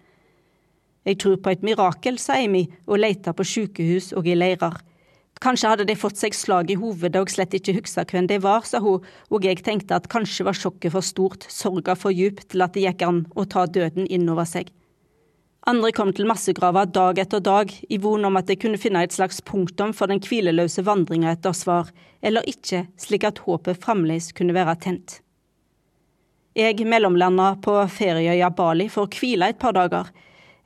[1.09, 4.77] Jeg tror på et mirakel, sa Amy og leita på sykehus og i leirer.
[5.43, 8.63] Kanskje hadde de fått seg slag i hovedet og slett ikke huksa hvem de var,
[8.69, 12.63] sa hun, og jeg tenkte at kanskje var sjokket for stort, sorga for djup til
[12.63, 14.71] at det gikk an å ta døden innover seg.
[15.67, 19.15] Andre kom til massegrava dag etter dag, i von om at de kunne finne et
[19.15, 21.91] slags punktum for den hvileløse vandringa etter svar,
[22.23, 25.21] eller ikke, slik at håpet fremdeles kunne være tent.
[26.59, 30.11] Jeg mellomlanda på ferieøya Bali for å hvile et par dager.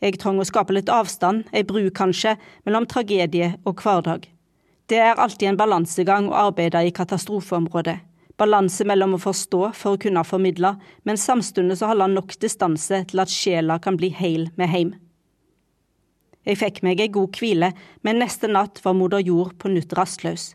[0.04, 2.34] Jeg trenger å skape litt avstand, ei bru kanskje,
[2.68, 4.26] mellom tragedie og hverdag.
[4.86, 7.96] Det er alltid en balansegang å arbeide i katastrofeområdet.
[8.36, 10.74] Balanse mellom å forstå for å kunne formidle,
[11.08, 14.92] men samtidig så holde nok distanse til at sjela kan bli heil med heim.
[16.46, 17.72] Jeg fikk meg ei god hvile,
[18.06, 20.52] men neste natt var moder jord på nytt rastløs.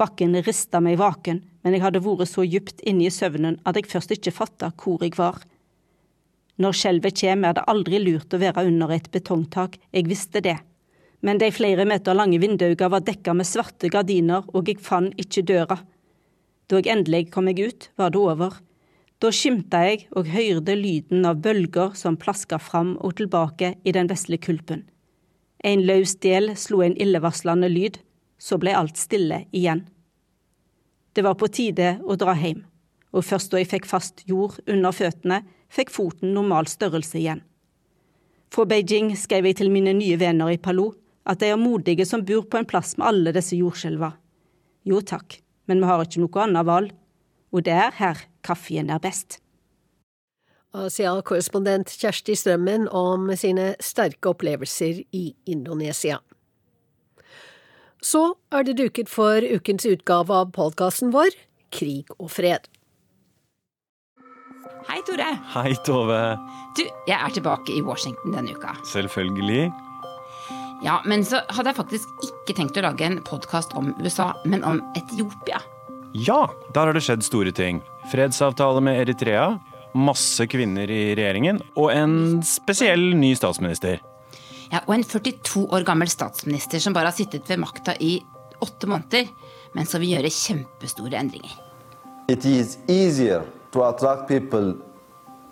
[0.00, 3.90] Bakken rista meg vaken, men jeg hadde vært så djupt inne i søvnen at jeg
[3.92, 5.38] først ikke fatta hvor jeg var.
[6.60, 10.58] Når skjelvet kjem, er det aldri lurt å være under et betongtak, jeg visste det.
[11.24, 15.44] Men de flere meter lange vinduene var dekka med svarte gardiner, og jeg fant ikke
[15.48, 15.78] døra.
[16.68, 18.58] Da jeg endelig kom meg ut, var det over.
[19.20, 24.08] Da skimta jeg og hørte lyden av bølger som plaska fram og tilbake i den
[24.08, 24.84] vesle kulpen.
[25.64, 27.98] En løs del slo en illevarslende lyd,
[28.40, 29.82] så ble alt stille igjen.
[31.12, 32.62] Det var på tide å dra hjem,
[33.12, 37.44] og først da jeg fikk fast jord under føttene, fikk foten normal størrelse igjen.
[38.50, 40.90] Fra Beijing skrev jeg til mine nye venner i Palo
[41.30, 44.16] at de er modige som bor på en plass med alle disse jordskjelver.
[44.88, 45.38] Jo takk,
[45.70, 46.90] men vi har ikke noe annet valg,
[47.54, 49.38] og det er her kaffen er best.
[50.70, 56.20] Asia-korrespondent Kjersti Strømmen om sine sterke opplevelser i Indonesia.
[58.00, 58.22] Så
[58.54, 61.34] er det duket for ukens utgave av podkasten vår
[61.70, 62.64] Krig og fred.
[64.90, 65.26] Hei, Tore.
[65.54, 66.18] Hei, Tove.
[66.74, 68.72] Du, jeg er tilbake i Washington denne uka.
[68.90, 69.68] Selvfølgelig.
[70.82, 74.64] Ja, men så hadde jeg faktisk ikke tenkt å lage en podkast om USA, men
[74.66, 75.60] om Etiopia.
[76.18, 76.40] Ja,
[76.74, 77.78] der har det skjedd store ting.
[78.10, 79.44] Fredsavtale med Eritrea,
[79.94, 84.02] masse kvinner i regjeringen og en spesiell ny statsminister.
[84.72, 88.16] Ja, Og en 42 år gammel statsminister som bare har sittet ved makta i
[88.58, 89.30] åtte måneder,
[89.78, 91.54] men som vil gjøre kjempestore endringer.
[92.26, 94.74] It is easier to attract people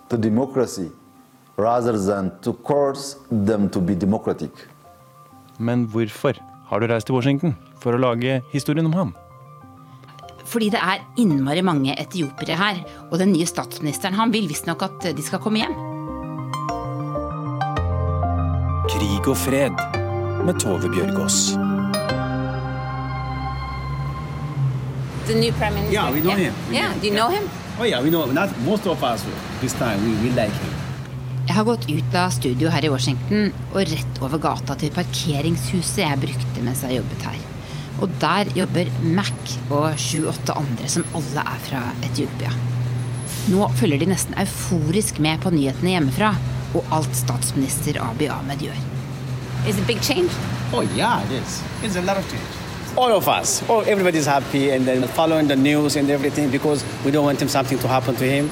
[0.09, 0.91] to democracy
[1.57, 4.51] rather than to coerce them to be democratic.
[5.59, 6.33] Men hvorfor
[6.69, 7.55] har du reist til Washington?
[7.79, 9.15] For å lage historien om ham?
[10.49, 15.11] Fordi det er innmari mange etiopiere her, og den nye statsministeren han vil visstnok at
[15.15, 15.75] de skal komme hjem.
[18.89, 19.83] Krig og fred
[20.47, 21.68] med Tove Bjørgaas.
[25.29, 25.93] The new prime minister.
[25.93, 26.43] Yeah, we know yeah.
[26.49, 26.53] him.
[26.69, 27.45] We Yeah, know- do you know him?
[27.79, 28.25] Oh yeah, we know.
[28.39, 29.21] Not most of us
[29.61, 30.73] this time we, we like him.
[31.49, 36.03] Jeg har gått ut av studio her i Washington og rett over gata til parkeringshuset
[36.03, 37.39] jeg brukte mens jeg jobbet her.
[38.01, 42.51] Og der jobber Mac og sju-åtte andre som alle er fra Etiopia.
[43.49, 46.33] Nå følger de nesten euforisk med på nyhetene hjemmefra
[46.77, 48.77] og alt statsminister Abiy Ahmed gjør.
[49.67, 50.29] Is it big change?
[50.73, 51.61] Oh yeah, it is.
[51.83, 52.58] It's a lot of change.
[52.97, 57.11] All of us, oh, everybody's happy and then following the news and everything because we
[57.11, 58.49] don't want him something to happen to him.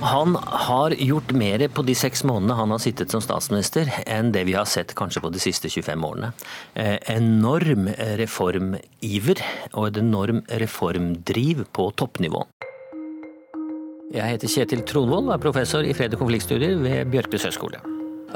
[0.00, 4.44] Han har gjort mer på de seks månedene han har sittet som statsminister, enn det
[4.46, 6.30] vi har sett kanskje på de siste 25 årene.
[6.78, 7.88] Eh, enorm
[8.20, 9.42] reformiver
[9.72, 12.44] og et enorm reformdriv på toppnivå.
[14.14, 17.82] Jeg heter Kjetil Tronvold og er professor i fred- og konfliktstudier ved Bjørknes høgskole.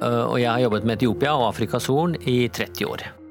[0.02, 3.21] Eh, Og jeg har jobbet med Etiopia og Afrikas Horn i 30 år.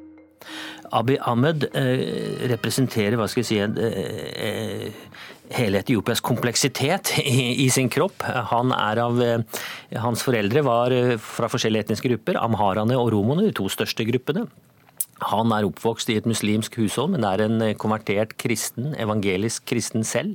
[0.95, 4.89] Abiy Ahmed eh, representerer hva skal jeg si, en, eh,
[5.55, 8.25] hele Etiopias kompleksitet i, i sin kropp.
[8.51, 9.61] Han er av, eh,
[10.03, 14.47] hans foreldre var fra forskjellige etniske grupper, amharaene og romoene, de to største gruppene.
[15.29, 20.33] Han er oppvokst i et muslimsk hushold, men er en konvertert kristen, evangelisk kristen selv.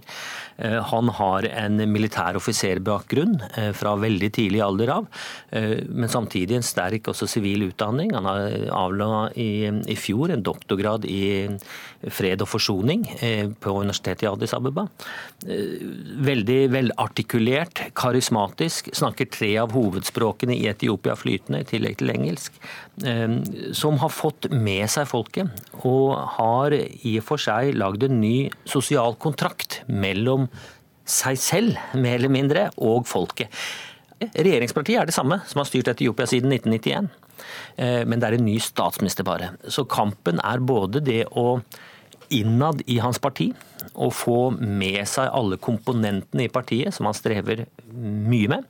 [0.58, 3.38] Eh, Han har en militær offiserbakgrunn
[3.76, 5.06] fra veldig tidlig alder av,
[5.50, 8.14] eh, men samtidig en sterk også sivil utdanning.
[8.14, 8.26] Han
[8.70, 11.46] avla i, i fjor en doktorgrad i
[12.12, 14.86] fred og forsoning eh, på Universitetet i Addis Abeba.
[15.46, 15.64] Eh,
[16.26, 22.52] Veldig velartikulert, karismatisk, snakker tre av hovedspråkene i Etiopia flytende, i tillegg til engelsk.
[23.04, 23.36] eh,
[23.72, 25.50] Som har fått med seg folket,
[25.84, 30.48] og har i og for seg lagd en ny sosial kontrakt mellom
[31.06, 33.52] seg selv, mer eller mindre, og folket.
[34.16, 37.10] Regjeringspartiet er det samme, som har styrt Etiopia siden 1991.
[37.76, 39.52] Eh, Men det er en ny statsminister bare.
[39.68, 41.60] Så kampen er både det å
[42.32, 43.52] innad i hans parti
[43.94, 48.64] å få med seg alle komponentene i partiet, som han strever mye med.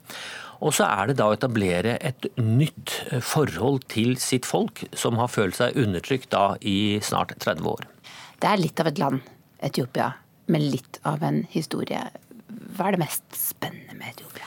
[0.65, 2.93] Og så er det da å etablere et nytt
[3.25, 7.85] forhold til sitt folk, som har følt seg undertrykt da i snart 30 år.
[8.41, 9.21] Det er litt av et land,
[9.65, 10.11] Etiopia,
[10.53, 12.05] med litt av en historie.
[12.77, 14.47] Hva er det mest spennende med Etiopia?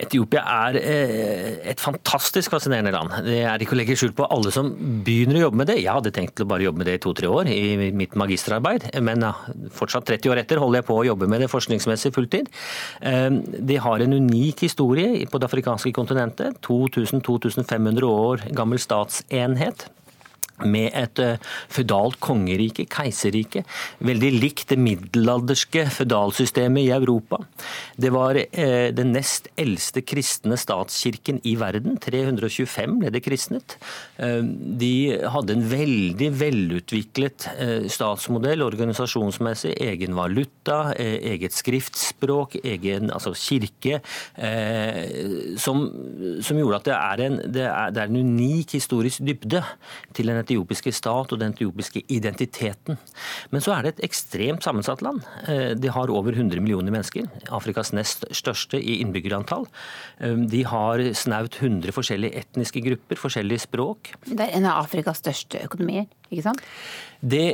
[0.00, 3.12] Etiopia er eh, et fantastisk fascinerende land.
[3.26, 4.70] Det er ikke å legge skjul på alle som
[5.04, 5.80] begynner å jobbe med det.
[5.82, 9.26] Jeg hadde tenkt å bare jobbe med det i to-tre år i mitt magisterarbeid, men
[9.76, 12.50] fortsatt 30 år etter holder jeg på å jobbe med det forskningsmessig fulltid.
[13.02, 13.28] Eh,
[13.70, 16.60] De har en unik historie på det afrikanske kontinentet.
[16.66, 19.88] 2000-2500 år gammel statsenhet
[20.68, 23.64] med et uh, føydalt kongerike, keiserrike,
[24.04, 27.40] veldig likt det middelalderske føydalsystemet i Europa.
[28.00, 31.98] Det var uh, den nest eldste kristne statskirken i verden.
[32.02, 33.76] 325 ble det kristnet.
[34.20, 34.42] Uh,
[34.80, 34.92] de
[35.30, 37.46] hadde en veldig velutviklet
[37.90, 39.72] statsmodell organisasjonsmessig.
[39.80, 44.00] Egen valuta, eget skriftspråk, egen altså kirke.
[45.60, 45.82] Som,
[46.44, 49.62] som, gjorde at det er, en, det, er, det er en unik historisk dybde
[50.16, 52.98] til en etiopiske stat og den etiopiske identiteten.
[53.50, 55.22] Men så er det et ekstremt sammensatt land.
[55.46, 57.28] Eh, de har over 100 millioner mennesker.
[57.54, 59.68] Afrikas nest største i innbyggerantall.
[60.18, 64.14] Eh, de har snaut 100 forskjellige etniske grupper, forskjellige språk.
[64.26, 66.64] Det er en av Afrikas største økonomier, ikke sant?
[67.20, 67.46] Det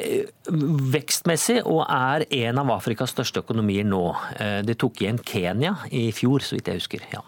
[0.95, 4.05] vekstmessig og er en av Afrikas største økonomier nå.
[4.41, 7.09] Eh, det tok igjen Kenya i fjor, så vidt jeg husker.
[7.13, 7.25] ja.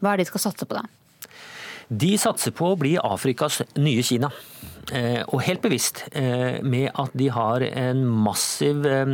[0.00, 0.86] Hva er det de skal satse på da?
[1.90, 4.30] De satser på å bli Afrikas nye Kina.
[4.94, 9.12] Eh, og helt bevisst eh, med at de har en massiv eh,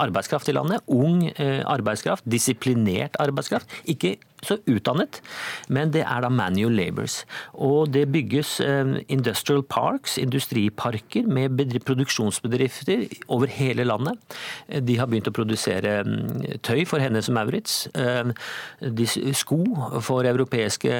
[0.00, 0.84] arbeidskraft i landet.
[0.92, 3.72] Ung arbeidskraft, disiplinert arbeidskraft.
[3.90, 4.16] Ikke
[4.46, 5.20] så utdannet,
[5.68, 7.20] men det er da manual labors.
[7.54, 8.58] Og det bygges
[9.08, 14.18] industrial parks, industriparker med produksjonsbedrifter over hele landet.
[14.68, 16.00] De har begynt å produsere
[16.64, 17.76] tøy for Hennes og Maurits,
[19.40, 19.60] sko
[20.04, 20.94] for europeiske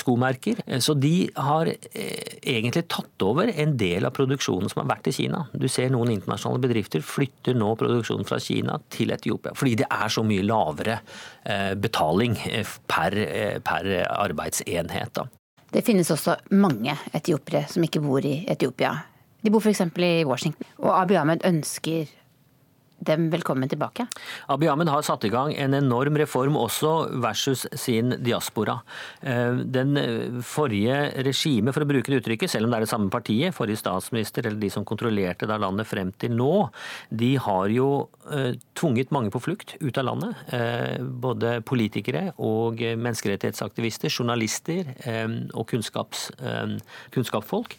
[0.00, 0.62] skomerker.
[0.82, 5.44] Så de har egentlig tatt over en del av produksjonen som har vært i Kina.
[5.52, 9.54] Du ser noen internasjonale bedrifter flytter nå produksjonen fra Kina til Etiopia.
[9.56, 10.98] Fordi det er så mye lavere
[11.44, 15.14] eh, betaling eh, per, eh, per arbeidsenhet.
[15.14, 15.26] Da.
[15.72, 18.94] Det finnes også mange etiopere som ikke bor i Etiopia.
[19.44, 19.80] De bor f.eks.
[19.98, 20.66] i Washington.
[20.78, 22.06] Og Abiy Ahmed ønsker
[22.98, 24.06] dem velkommen tilbake?
[24.48, 26.92] Abiy Ahmed har satt i gang en enorm reform også
[27.22, 28.78] versus sin diaspora.
[29.20, 29.96] Eh, den
[30.46, 33.82] forrige regimet, for å bruke det uttrykket, selv om det er det samme partiet, forrige
[33.82, 36.68] statsminister eller de som kontrollerte da landet frem til nå,
[37.10, 37.90] de har jo
[38.32, 40.46] eh, tvunget mange på flukt ut av landet.
[40.56, 44.88] Eh, både politikere og menneskerettighetsaktivister, journalister
[45.56, 46.28] og kunnskaps,
[47.14, 47.76] kunnskapsfolk.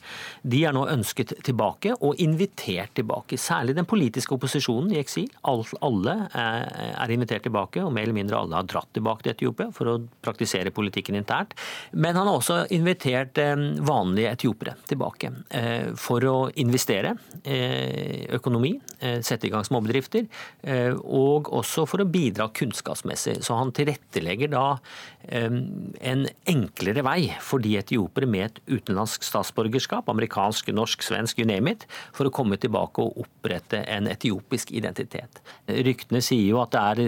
[0.47, 3.39] De er nå ønsket tilbake og invitert tilbake.
[3.39, 5.32] Særlig den politiske opposisjonen i eksil.
[5.47, 9.91] Alle er invitert tilbake, og mer eller mindre alle har dratt tilbake til Etiopia for
[9.91, 11.55] å praktisere politikken internt.
[11.91, 13.55] Men han har også invitert eh,
[13.88, 20.26] vanlige etiopere tilbake eh, for å investere eh, økonomi, sette i gang småbedrifter,
[21.05, 23.36] og også for å bidra kunnskapsmessig.
[23.45, 24.64] Så han tilrettelegger da
[25.30, 31.76] en enklere vei for de etiopere med et utenlandsk statsborgerskap, amerikansk, norsk, svensk, you name
[31.76, 31.86] it,
[32.16, 34.96] for å komme tilbake og opprette en etiopisk identitet.
[35.67, 37.01] Ryktene sier jo at det er,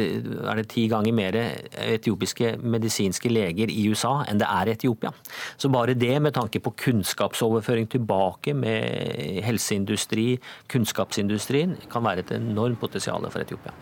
[0.52, 5.14] er det ti ganger mer etiopiske medisinske leger i USA enn det er i Etiopia.
[5.58, 10.34] Så bare det med tanke på kunnskapsoverføring tilbake med helseindustri,
[10.72, 13.74] kunnskapsindustrien, kan være et enormt potensial for Etiopia.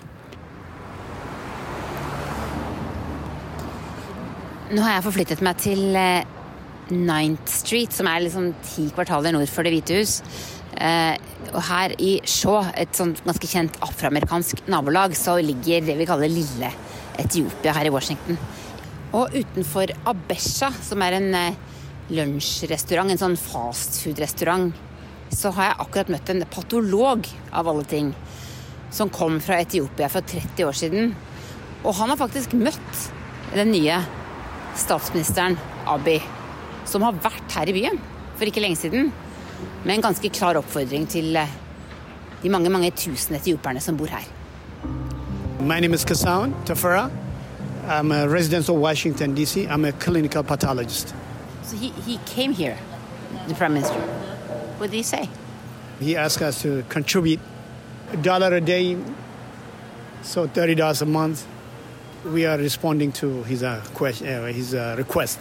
[4.68, 9.48] Nå har jeg forflyttet meg til 9th eh, Street, som er liksom ti kvartaler nord
[9.52, 10.18] for Det hvite hus.
[10.78, 11.16] Eh,
[11.56, 16.30] og her i Shaw, et sånt ganske kjent afroamerikansk nabolag, så ligger det vi kaller
[16.30, 16.70] lille
[17.18, 18.38] Etiopia her i Washington.
[19.18, 21.58] Og utenfor Abesha, som er en eh,
[22.14, 24.70] lunsjrestaurant, en sånn fastfood-restaurant,
[25.34, 28.12] så har jeg akkurat møtt en patolog, av alle ting,
[28.94, 31.16] som kom fra Etiopia for 30 år siden.
[31.84, 33.08] Og han har faktisk møtt
[33.56, 33.98] den nye
[34.78, 35.58] statsministeren
[35.90, 36.22] Abiy,
[36.88, 38.00] som har vært her i byen
[38.38, 39.10] for ikke lenge siden,
[39.84, 41.50] med en ganske klar oppfordring til eh,
[42.44, 44.26] de mange mange tusen etioperne som bor her.
[45.60, 47.10] My name is Kasaun Tafara.
[47.88, 49.66] I'm a resident of Washington, D.C.
[49.68, 51.16] I'm a clinical pathologist.
[51.64, 52.78] So he, he came here,
[53.48, 54.00] the prime minister.
[54.78, 55.30] What did he say?
[56.00, 57.40] He asked us to contribute
[58.12, 58.98] a dollar a day,
[60.22, 61.48] so $30 a month
[62.26, 65.40] we are responding to his uh, question, uh, his uh, request,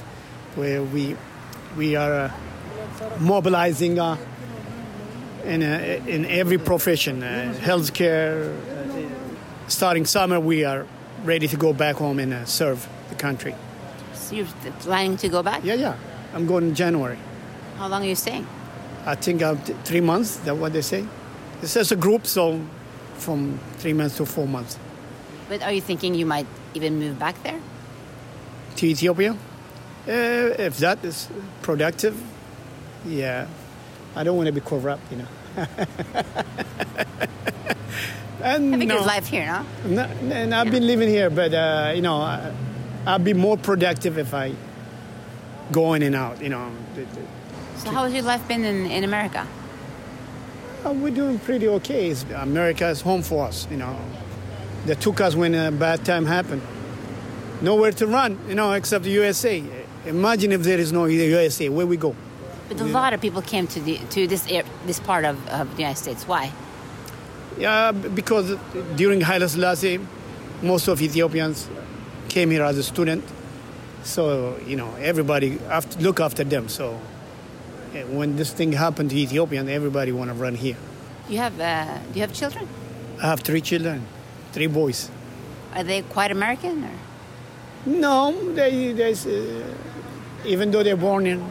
[0.54, 1.16] where we
[1.76, 2.32] we are uh,
[3.18, 4.16] mobilizing uh,
[5.44, 8.54] in uh, in every profession, healthcare.
[9.68, 10.86] starting summer, we are
[11.24, 13.54] ready to go back home and serve the country.
[14.14, 14.46] So you're
[14.80, 15.64] planning to go back?
[15.64, 15.96] Yeah, yeah.
[16.34, 17.18] I'm going in January.
[17.78, 18.46] How long are you staying?
[19.04, 19.42] I think
[19.84, 20.36] three months.
[20.36, 21.04] That's what they say.
[21.62, 22.60] It's just a group, so
[23.18, 24.78] from three months to four months.
[25.48, 27.60] But are you thinking you might even move back there?
[28.76, 29.32] To Ethiopia?
[29.32, 30.12] Uh,
[30.58, 31.28] if that is
[31.62, 32.14] productive,
[33.06, 33.46] yeah.
[34.14, 35.26] I don't want to be corrupt, you know.
[38.42, 39.64] and, a good life here, no?
[39.86, 40.72] no and I've yeah.
[40.72, 42.20] been living here, but uh, you know,
[43.06, 44.54] I'll be more productive if I
[45.72, 46.70] go in and out, you know.
[47.78, 49.46] So how has your life been in, in America?
[50.84, 52.10] Uh, we're doing pretty okay.
[52.10, 53.98] It's, America is home for us, you know.
[54.86, 56.62] They took us when a bad time happened.
[57.60, 59.62] Nowhere to run, you know, except the USA.
[60.06, 62.14] Imagine if there is no USA, where we go?
[62.68, 65.70] But a lot of people came to the to this air, this part of, of
[65.76, 66.26] the United States.
[66.26, 66.52] Why?
[67.58, 68.56] Yeah, because
[68.96, 70.00] during Haile Selassie,
[70.62, 71.68] most of Ethiopians
[72.28, 73.24] came here as a student.
[74.02, 76.68] So, you know, everybody to look after them.
[76.68, 77.00] So
[78.10, 80.76] when this thing happened to Ethiopian, everybody want to run here.
[81.28, 82.68] You have uh, do you have children?
[83.22, 84.06] I have three children,
[84.52, 85.10] three boys.
[85.74, 86.90] Are they quite American or?
[87.86, 91.44] No, they, they uh, even though they're born in,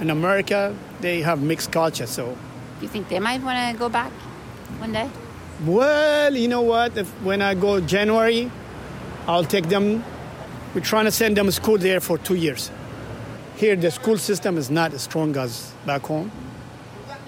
[0.00, 2.06] in America, they have mixed culture.
[2.06, 2.36] So,
[2.80, 4.12] you think they might want to go back
[4.80, 5.08] one day?
[5.64, 6.96] well, you know what?
[6.96, 8.50] If, when I go January,
[9.26, 10.04] I'll take them.
[10.74, 12.70] We're trying to send them to school there for two years.
[13.56, 16.30] Here, the school system is not as strong as back home.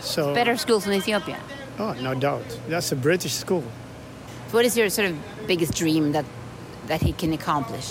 [0.01, 1.39] So, Better schools in Ethiopia.
[1.79, 3.62] oh, no doubt, that's a British school.
[4.51, 6.25] What is your sort of biggest dream that
[6.89, 7.89] that he can accomplish?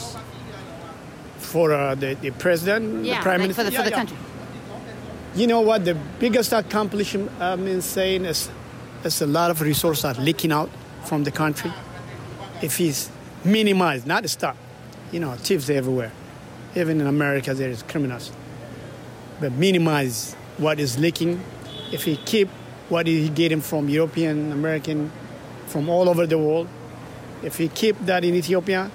[1.38, 3.89] For uh, the, the president, Yeah, the prime like minister, for the Yeah, for the
[3.91, 3.97] yeah.
[3.97, 4.17] country.
[5.36, 5.83] You know what?
[5.83, 8.49] The biggest accomplishment I'm insane is,
[9.03, 10.69] is a lot of resources are leaking out
[11.03, 11.73] from the country.
[12.61, 13.09] If he's
[13.43, 14.55] minimized, not stop,
[15.11, 16.13] you know, thieves everywhere.
[16.73, 18.31] Even in America, there is criminals.
[19.41, 21.43] But minimize what is leaking.
[21.91, 22.47] If he keep
[22.88, 25.11] what he getting from European, American,
[25.67, 26.69] from all over the world,
[27.43, 28.89] if he keep that in Ethiopia,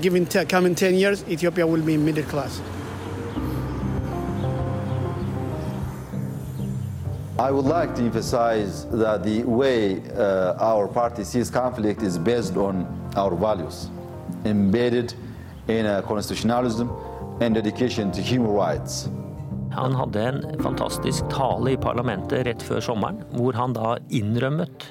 [0.00, 2.60] given te- coming 10 years, Ethiopia will be middle class.
[7.40, 12.54] I would like to emphasize that the way uh, our party sees conflict is based
[12.58, 12.84] on
[13.16, 13.88] our values,
[14.44, 15.14] embedded
[15.66, 16.90] in a constitutionalism
[17.40, 19.08] and dedication to human rights.
[19.72, 24.90] Han hadde en fantastisk tale i parlamentet rett før sommeren, hvor han da innrømmet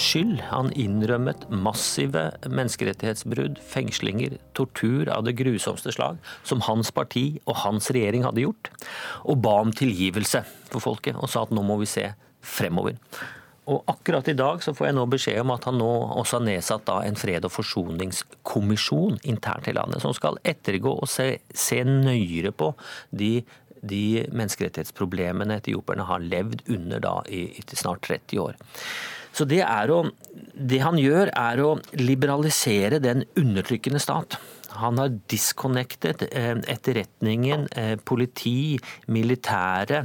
[0.00, 0.42] skyld.
[0.50, 7.90] Han innrømmet massive menneskerettighetsbrudd, fengslinger, tortur av det grusomste slag, som hans parti og hans
[7.94, 8.70] regjering hadde gjort,
[9.24, 12.10] og ba om tilgivelse for folket, og sa at nå må vi se
[12.44, 12.98] fremover.
[13.68, 15.88] Og akkurat i dag så får jeg nå beskjed om at han nå
[16.22, 21.10] også har nedsatt da en fred- og forsoningskommisjon internt i landet, som skal ettergå og
[21.12, 22.72] se, se nøyere på
[23.12, 23.32] de
[23.78, 28.58] de menneskerettighetsproblemene etiopierne har levd under da i, i snart 30 år.
[29.32, 30.02] Så det, er å,
[30.54, 34.38] det han gjør, er å liberalisere den undertrykkende stat.
[34.78, 38.78] Han har disconnected eh, etterretningen, eh, politi,
[39.10, 40.02] militære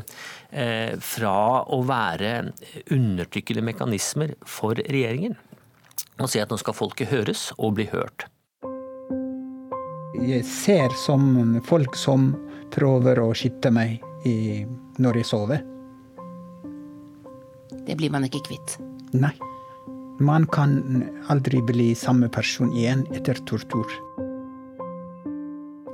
[0.50, 2.36] eh, fra å være
[2.94, 5.36] undertrykkende mekanismer for regjeringen.
[6.22, 8.28] Og si at nå skal folket høres og bli hørt.
[10.24, 12.32] Jeg ser som folk som
[12.74, 14.00] prøver å skytte meg
[14.30, 14.64] i,
[15.02, 15.66] når jeg sover.
[17.84, 18.78] Det blir man ikke kvitt.
[19.14, 19.34] Nei.
[20.20, 23.90] Man kan aldri bli samme person igjen etter tortur.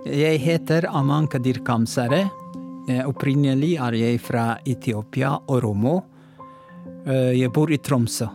[0.05, 2.25] Jeg heter Aman Kadir Kamsare.
[2.89, 5.99] Eh, Opprinnelig er jeg fra Etiopia, Oromo.
[5.99, 5.99] Romo.
[7.09, 8.27] Jeg bor i Tromsø.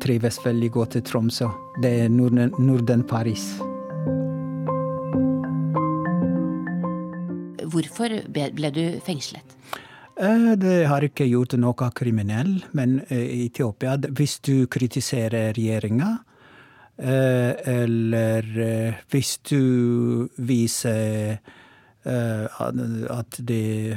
[0.00, 1.48] Trives veldig godt i Tromsø.
[1.82, 3.42] Det er Norden, Norden Paris.
[7.74, 9.56] Hvorfor ble du fengslet?
[10.16, 16.12] Eh, Det har ikke gjort noe kriminell, men eh, i Etiopia, hvis du kritiserer regjeringa,
[16.98, 18.46] eh, eller
[19.10, 21.38] hvis du viser
[22.04, 23.96] at det,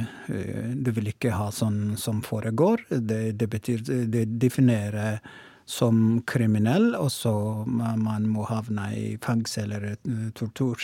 [0.80, 5.20] du vil ikke ha sånn som foregår, det, det betyr Det definerer
[5.68, 7.34] som kriminell, og så
[7.68, 10.80] man må havne i fengsel eller tortur.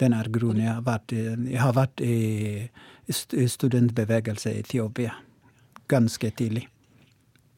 [0.00, 2.16] Den er grunnen jeg har vært jeg har vært i
[3.10, 5.14] studentbevegelse i Etiopia
[5.90, 6.68] ganske tidlig.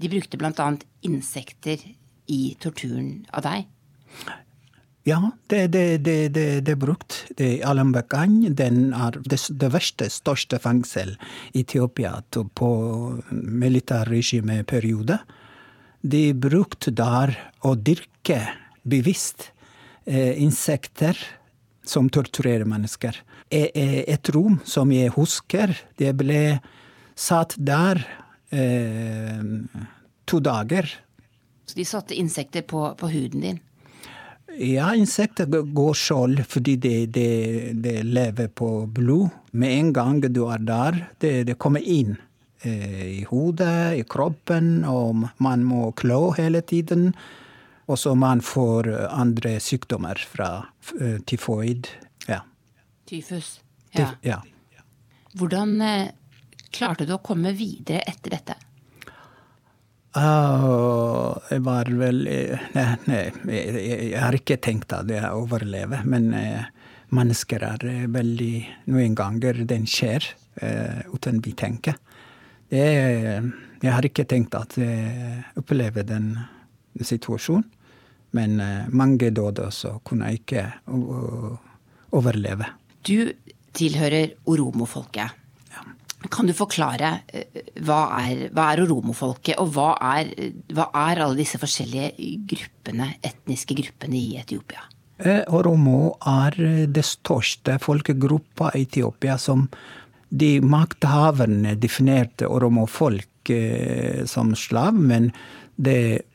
[0.00, 0.68] De brukte bl.a.
[1.06, 1.82] insekter
[2.26, 3.68] i torturen av deg.
[5.06, 5.18] Ja,
[5.50, 7.16] det, det, det, det, er brukt.
[7.38, 11.16] Det Alambakany, den er det, det verste, største fengsel
[11.52, 12.70] i Etiopia på
[13.30, 15.18] militærregimeperiode.
[16.02, 17.34] De brukte der
[17.66, 18.40] å dyrke
[18.82, 19.50] bevisst
[20.06, 21.18] eh, insekter
[21.86, 23.18] som torturerer mennesker.
[23.52, 26.60] Et rom som jeg husker, det ble
[27.18, 28.00] satt der
[28.50, 29.42] eh,
[30.24, 30.88] to dager.
[31.66, 33.60] Så de satte insekter på, på huden din.
[34.52, 37.28] Ja, insekter går skjold fordi de, de,
[37.72, 39.30] de lever på blod.
[39.52, 42.18] Med en gang du er der, det, det kommer inn
[42.64, 47.12] eh, i hodet, i kroppen, og man må klå hele tiden.
[47.88, 50.50] Og så man får andre sykdommer fra
[51.00, 51.88] eh, tyfoid.
[53.12, 53.18] Ja.
[53.18, 53.60] Tyfus.
[53.92, 54.42] Tyf- ja.
[55.32, 56.12] Hvordan eh,
[56.70, 58.54] klarte du å komme videre etter dette?
[60.16, 62.18] Uh, jeg var vel
[62.74, 66.04] Nei, nei jeg, jeg, har ikke tenkt at jeg overlever.
[66.08, 66.64] Men uh,
[67.12, 68.54] mennesker er veldig
[68.92, 70.32] Noen ganger den skjer
[70.62, 72.00] uh, uten vi tenker.
[72.72, 72.84] Det,
[73.84, 76.32] jeg har ikke tenkt at jeg opplever den
[76.96, 77.68] situasjonen.
[78.32, 78.56] Men
[78.96, 80.62] mange døde, også kunne jeg ikke
[82.16, 82.70] overleve.
[83.02, 83.32] Du
[83.76, 85.38] tilhører oromofolket.
[86.30, 90.30] Kan du forklare eh, hva er, hva er oromofolket, og hva er,
[90.70, 92.12] hva er, alle disse forskjellige
[92.48, 94.84] gruppene, etniske gruppene i Etiopia?
[95.18, 96.56] Eh, oromo er
[96.90, 99.66] det største folkegruppa i Etiopia som
[100.32, 105.32] de makthaverne definerte oromofolk eh, som slav, men
[105.76, 106.31] det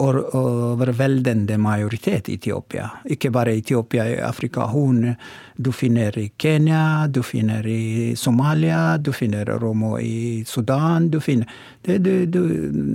[0.00, 2.88] overveldende majoritet i Etiopia.
[3.04, 4.66] Ikke bare Etiopia i Afrika.
[4.70, 5.14] Hun
[5.56, 11.10] du finner i Kenya, du finner i Somalia, du finner romo i Sudan.
[11.10, 11.48] Du finner
[11.82, 12.40] det, du, du,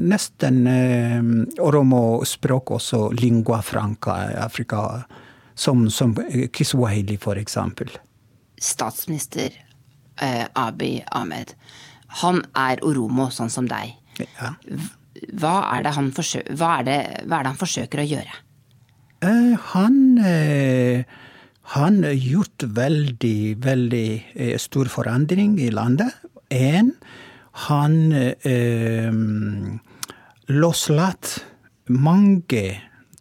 [0.10, 1.22] nesten eh,
[1.62, 5.04] romo-språk også lingua franca i Afrika,
[5.54, 6.16] som, som
[6.54, 7.92] kiswahili, for eksempel.
[8.58, 9.54] Statsminister
[10.22, 11.54] eh, Abiy Ahmed,
[12.24, 13.94] han er oromo, sånn som deg.
[14.40, 14.56] Ja.
[15.16, 18.42] Hva er, forsøker, hva, er det, hva er, det han forsøker å gjøre?
[19.26, 21.22] Eh, han eh,
[21.76, 26.14] han har gjort veldig, veldig eh, stor forandring i landet.
[26.54, 26.92] En,
[27.66, 27.96] han
[30.46, 31.32] løslatt
[31.90, 32.66] mange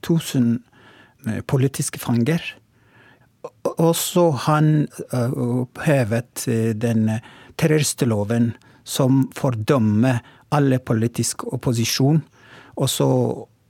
[0.04, 0.58] tusen
[1.48, 2.42] politiske fanger.
[3.78, 4.68] Og så han
[5.08, 6.44] opphevet
[6.82, 7.08] den
[7.56, 8.52] terroristloven
[8.84, 10.20] som fordømmer
[10.54, 12.22] alle politisk opposisjon.
[12.78, 13.08] Og så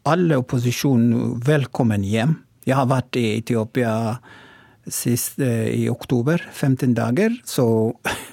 [0.08, 2.36] alle opposisjon velkommen hjem.
[2.64, 3.94] Jeg har vært i Etiopia
[4.84, 7.32] sist eh, i oktober, 15 dager.
[7.48, 7.66] Så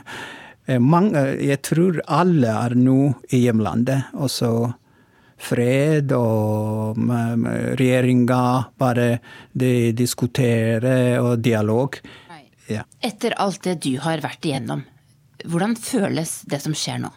[0.68, 3.00] eh, mange, jeg tror alle er nå
[3.32, 4.12] i hjemlandet.
[4.20, 4.52] Og så
[5.42, 7.00] fred og
[7.80, 8.42] regjeringa
[8.78, 9.08] bare
[9.58, 11.98] de diskuterer og dialog.
[12.70, 12.86] Ja.
[13.04, 14.86] Etter alt det du har vært igjennom,
[15.50, 17.10] hvordan føles det som skjer nå?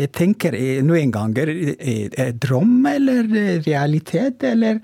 [0.00, 0.54] Jeg tenker
[0.86, 3.26] noen ganger er drøm eller
[3.66, 4.78] realitet, eller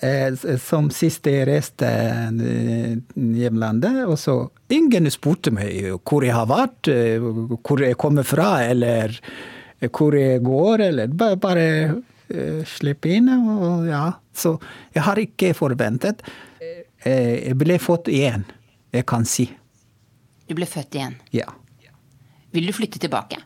[0.00, 0.32] eh,
[0.62, 2.94] som sist jeg reiste eh,
[3.36, 4.36] hjemlandet, og så
[4.72, 7.20] ingen spurte meg hvor jeg har vært, eh,
[7.60, 9.18] hvor jeg kommer fra, eller
[9.92, 11.66] hvor jeg går, eller bare, bare
[12.66, 13.28] slippe inn.
[13.28, 14.06] Og ja.
[14.32, 14.54] Så
[14.96, 16.24] jeg har ikke forventet.
[17.04, 18.48] Jeg ble født igjen,
[18.96, 19.44] jeg kan si.
[20.48, 21.20] Du ble født igjen?
[21.36, 21.52] Ja.
[22.56, 23.38] Vil du flytte tilbake?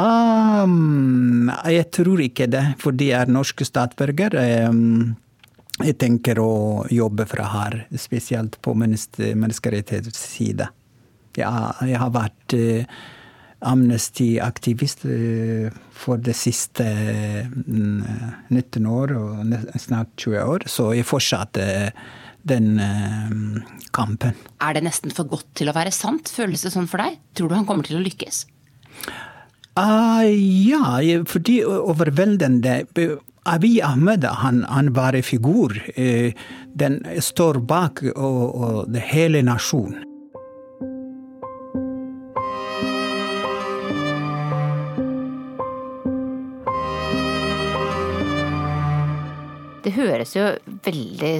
[0.00, 4.44] Um, jeg tror ikke det, for de er norske statsborgere.
[4.68, 5.16] Um,
[5.82, 10.70] jeg tenker å jobbe fra her, spesielt på menneskerettighetssida.
[11.40, 11.52] Ja,
[11.84, 13.02] jeg har vært uh,
[13.68, 17.52] Amnesty-aktivist uh, for det siste uh,
[18.52, 21.66] 19 år og snart 20 år, så jeg fortsatte
[22.42, 22.74] den
[23.94, 24.34] kampen.
[24.58, 26.32] Er det nesten for godt til å være sant?
[26.32, 27.20] Føles det sånn for deg?
[27.38, 28.40] Tror du han kommer til å lykkes?
[29.72, 30.28] Uh,
[30.68, 32.82] ja, fordi overveldende
[33.48, 35.74] Abiy Ahmed han, han var en figur.
[36.78, 40.04] Den står bak og, og hele nasjonen.
[49.82, 50.44] Det høres jo
[50.86, 51.34] veldig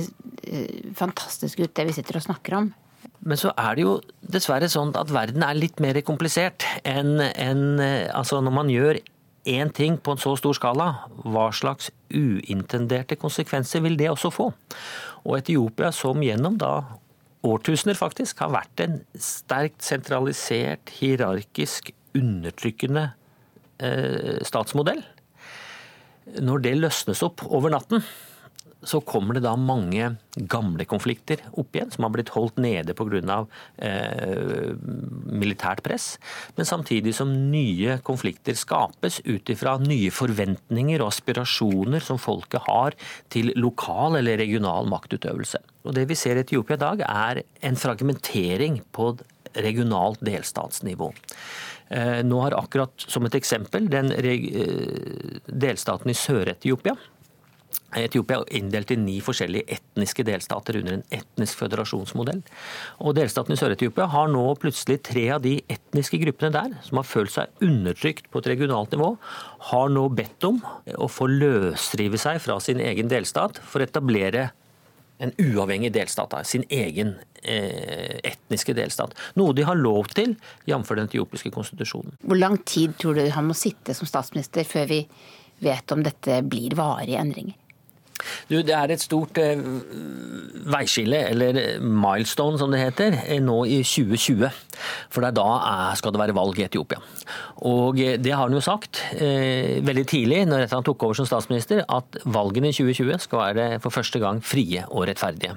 [0.98, 2.72] fantastisk ut, det vi sitter og snakker om.
[3.22, 3.96] Men så er det jo
[4.34, 7.64] dessverre sånn at verden er litt mer komplisert enn en,
[8.10, 8.98] altså når man gjør
[9.48, 10.88] én ting på en så stor skala,
[11.26, 14.50] hva slags uintenderte konsekvenser vil det også få?
[15.26, 16.74] Og Etiopia, som gjennom da
[17.46, 23.08] årtusener faktisk har vært en sterkt sentralisert, hierarkisk, undertrykkende
[23.82, 25.02] eh, statsmodell,
[26.42, 28.04] når det løsnes opp over natten,
[28.82, 30.14] så kommer det da mange
[30.50, 33.38] gamle konflikter opp igjen, som har blitt holdt nede pga.
[33.78, 34.72] Eh,
[35.42, 36.16] militært press.
[36.56, 42.96] Men samtidig som nye konflikter skapes ut ifra nye forventninger og aspirasjoner som folket har
[43.32, 45.62] til lokal eller regional maktutøvelse.
[45.86, 49.12] Og Det vi ser i Etiopia i dag, er en fragmentering på
[49.52, 51.12] regionalt delstatsnivå.
[51.92, 56.96] Eh, nå har akkurat som et eksempel den eh, delstaten i Sør-Etiopia
[58.00, 62.40] Etiopia er inndelt i ni forskjellige etniske delstater under en etnisk føderasjonsmodell.
[63.04, 67.08] Og Delstaten i Sør-Etiopia har nå plutselig tre av de etniske gruppene der, som har
[67.08, 69.12] følt seg undertrykt på et regionalt nivå,
[69.72, 70.62] har nå bedt om
[70.96, 74.50] å få løsrive seg fra sin egen delstat for å etablere
[75.22, 79.14] en uavhengig delstat, sin egen eh, etniske delstat.
[79.38, 80.34] Noe de har lov til,
[80.66, 80.94] jf.
[80.96, 82.16] den etiopiske konstitusjonen.
[82.26, 85.02] Hvor lang tid tror du han må sitte som statsminister før vi
[85.62, 87.58] vet om dette blir varige endringer?
[88.50, 89.60] Du, det er et stort eh,
[90.72, 94.50] veiskille, eller milestone som det heter, eh, nå i 2020.
[95.12, 97.00] For da er, skal det være valg i Etiopia.
[97.68, 101.28] Og eh, det har han jo sagt eh, veldig tidlig, når han tok over som
[101.28, 105.56] statsminister, at valgene i 2020 skal være for første gang frie og rettferdige.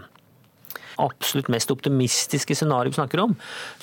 [1.01, 3.33] Absolutt mest optimistiske scenario vi snakker om,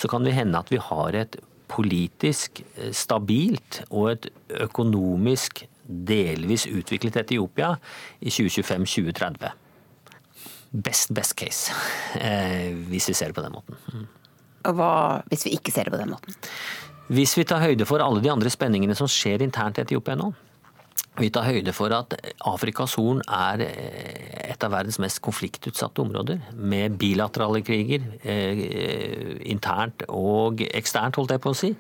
[0.01, 1.37] så kan det hende at vi har et
[1.73, 2.61] politisk
[2.93, 4.27] stabilt og et
[4.65, 5.65] økonomisk
[6.09, 7.75] delvis utviklet Etiopia
[8.21, 9.53] i 2025-2030.
[10.73, 11.75] Best, best case,
[12.17, 13.77] eh, hvis vi ser det på den måten.
[13.93, 14.07] Mm.
[14.71, 14.93] Og hva
[15.29, 16.37] hvis vi ikke ser det på den måten?
[17.13, 20.31] Hvis vi tar høyde for alle de andre spenningene som skjer internt i Etiopia nå,
[21.21, 22.15] vi tar høyde for at
[22.49, 28.63] Afrikas Horn er eh, et av verdens mest konfliktutsatte områder, med bilaterale kriger, eh,
[29.53, 31.73] internt og eksternt, holdt jeg på å si.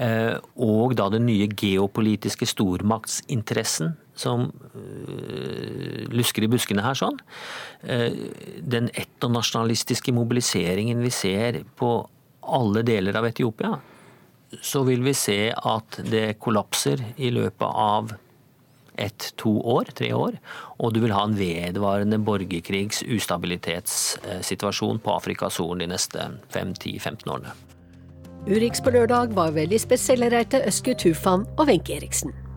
[0.00, 4.48] Eh, og da den nye geopolitiske stormaktsinteressen som
[6.10, 7.20] lusker i buskene her sånn.
[8.66, 11.92] Den etnonasjonalistiske mobiliseringen vi ser på
[12.42, 13.76] alle deler av Etiopia,
[14.58, 18.10] så vil vi se at det kollapser i løpet av
[18.98, 20.38] ett, to år, tre år.
[20.78, 27.54] Og du vil ha en vedvarende borgerkrigs ustabilitetssituasjon på Afrikas Horn de neste 5-10-15 årene.
[28.48, 32.47] Urix på lørdag var veldig Lisbeth reite Øske Tufan og Wenche Eriksen.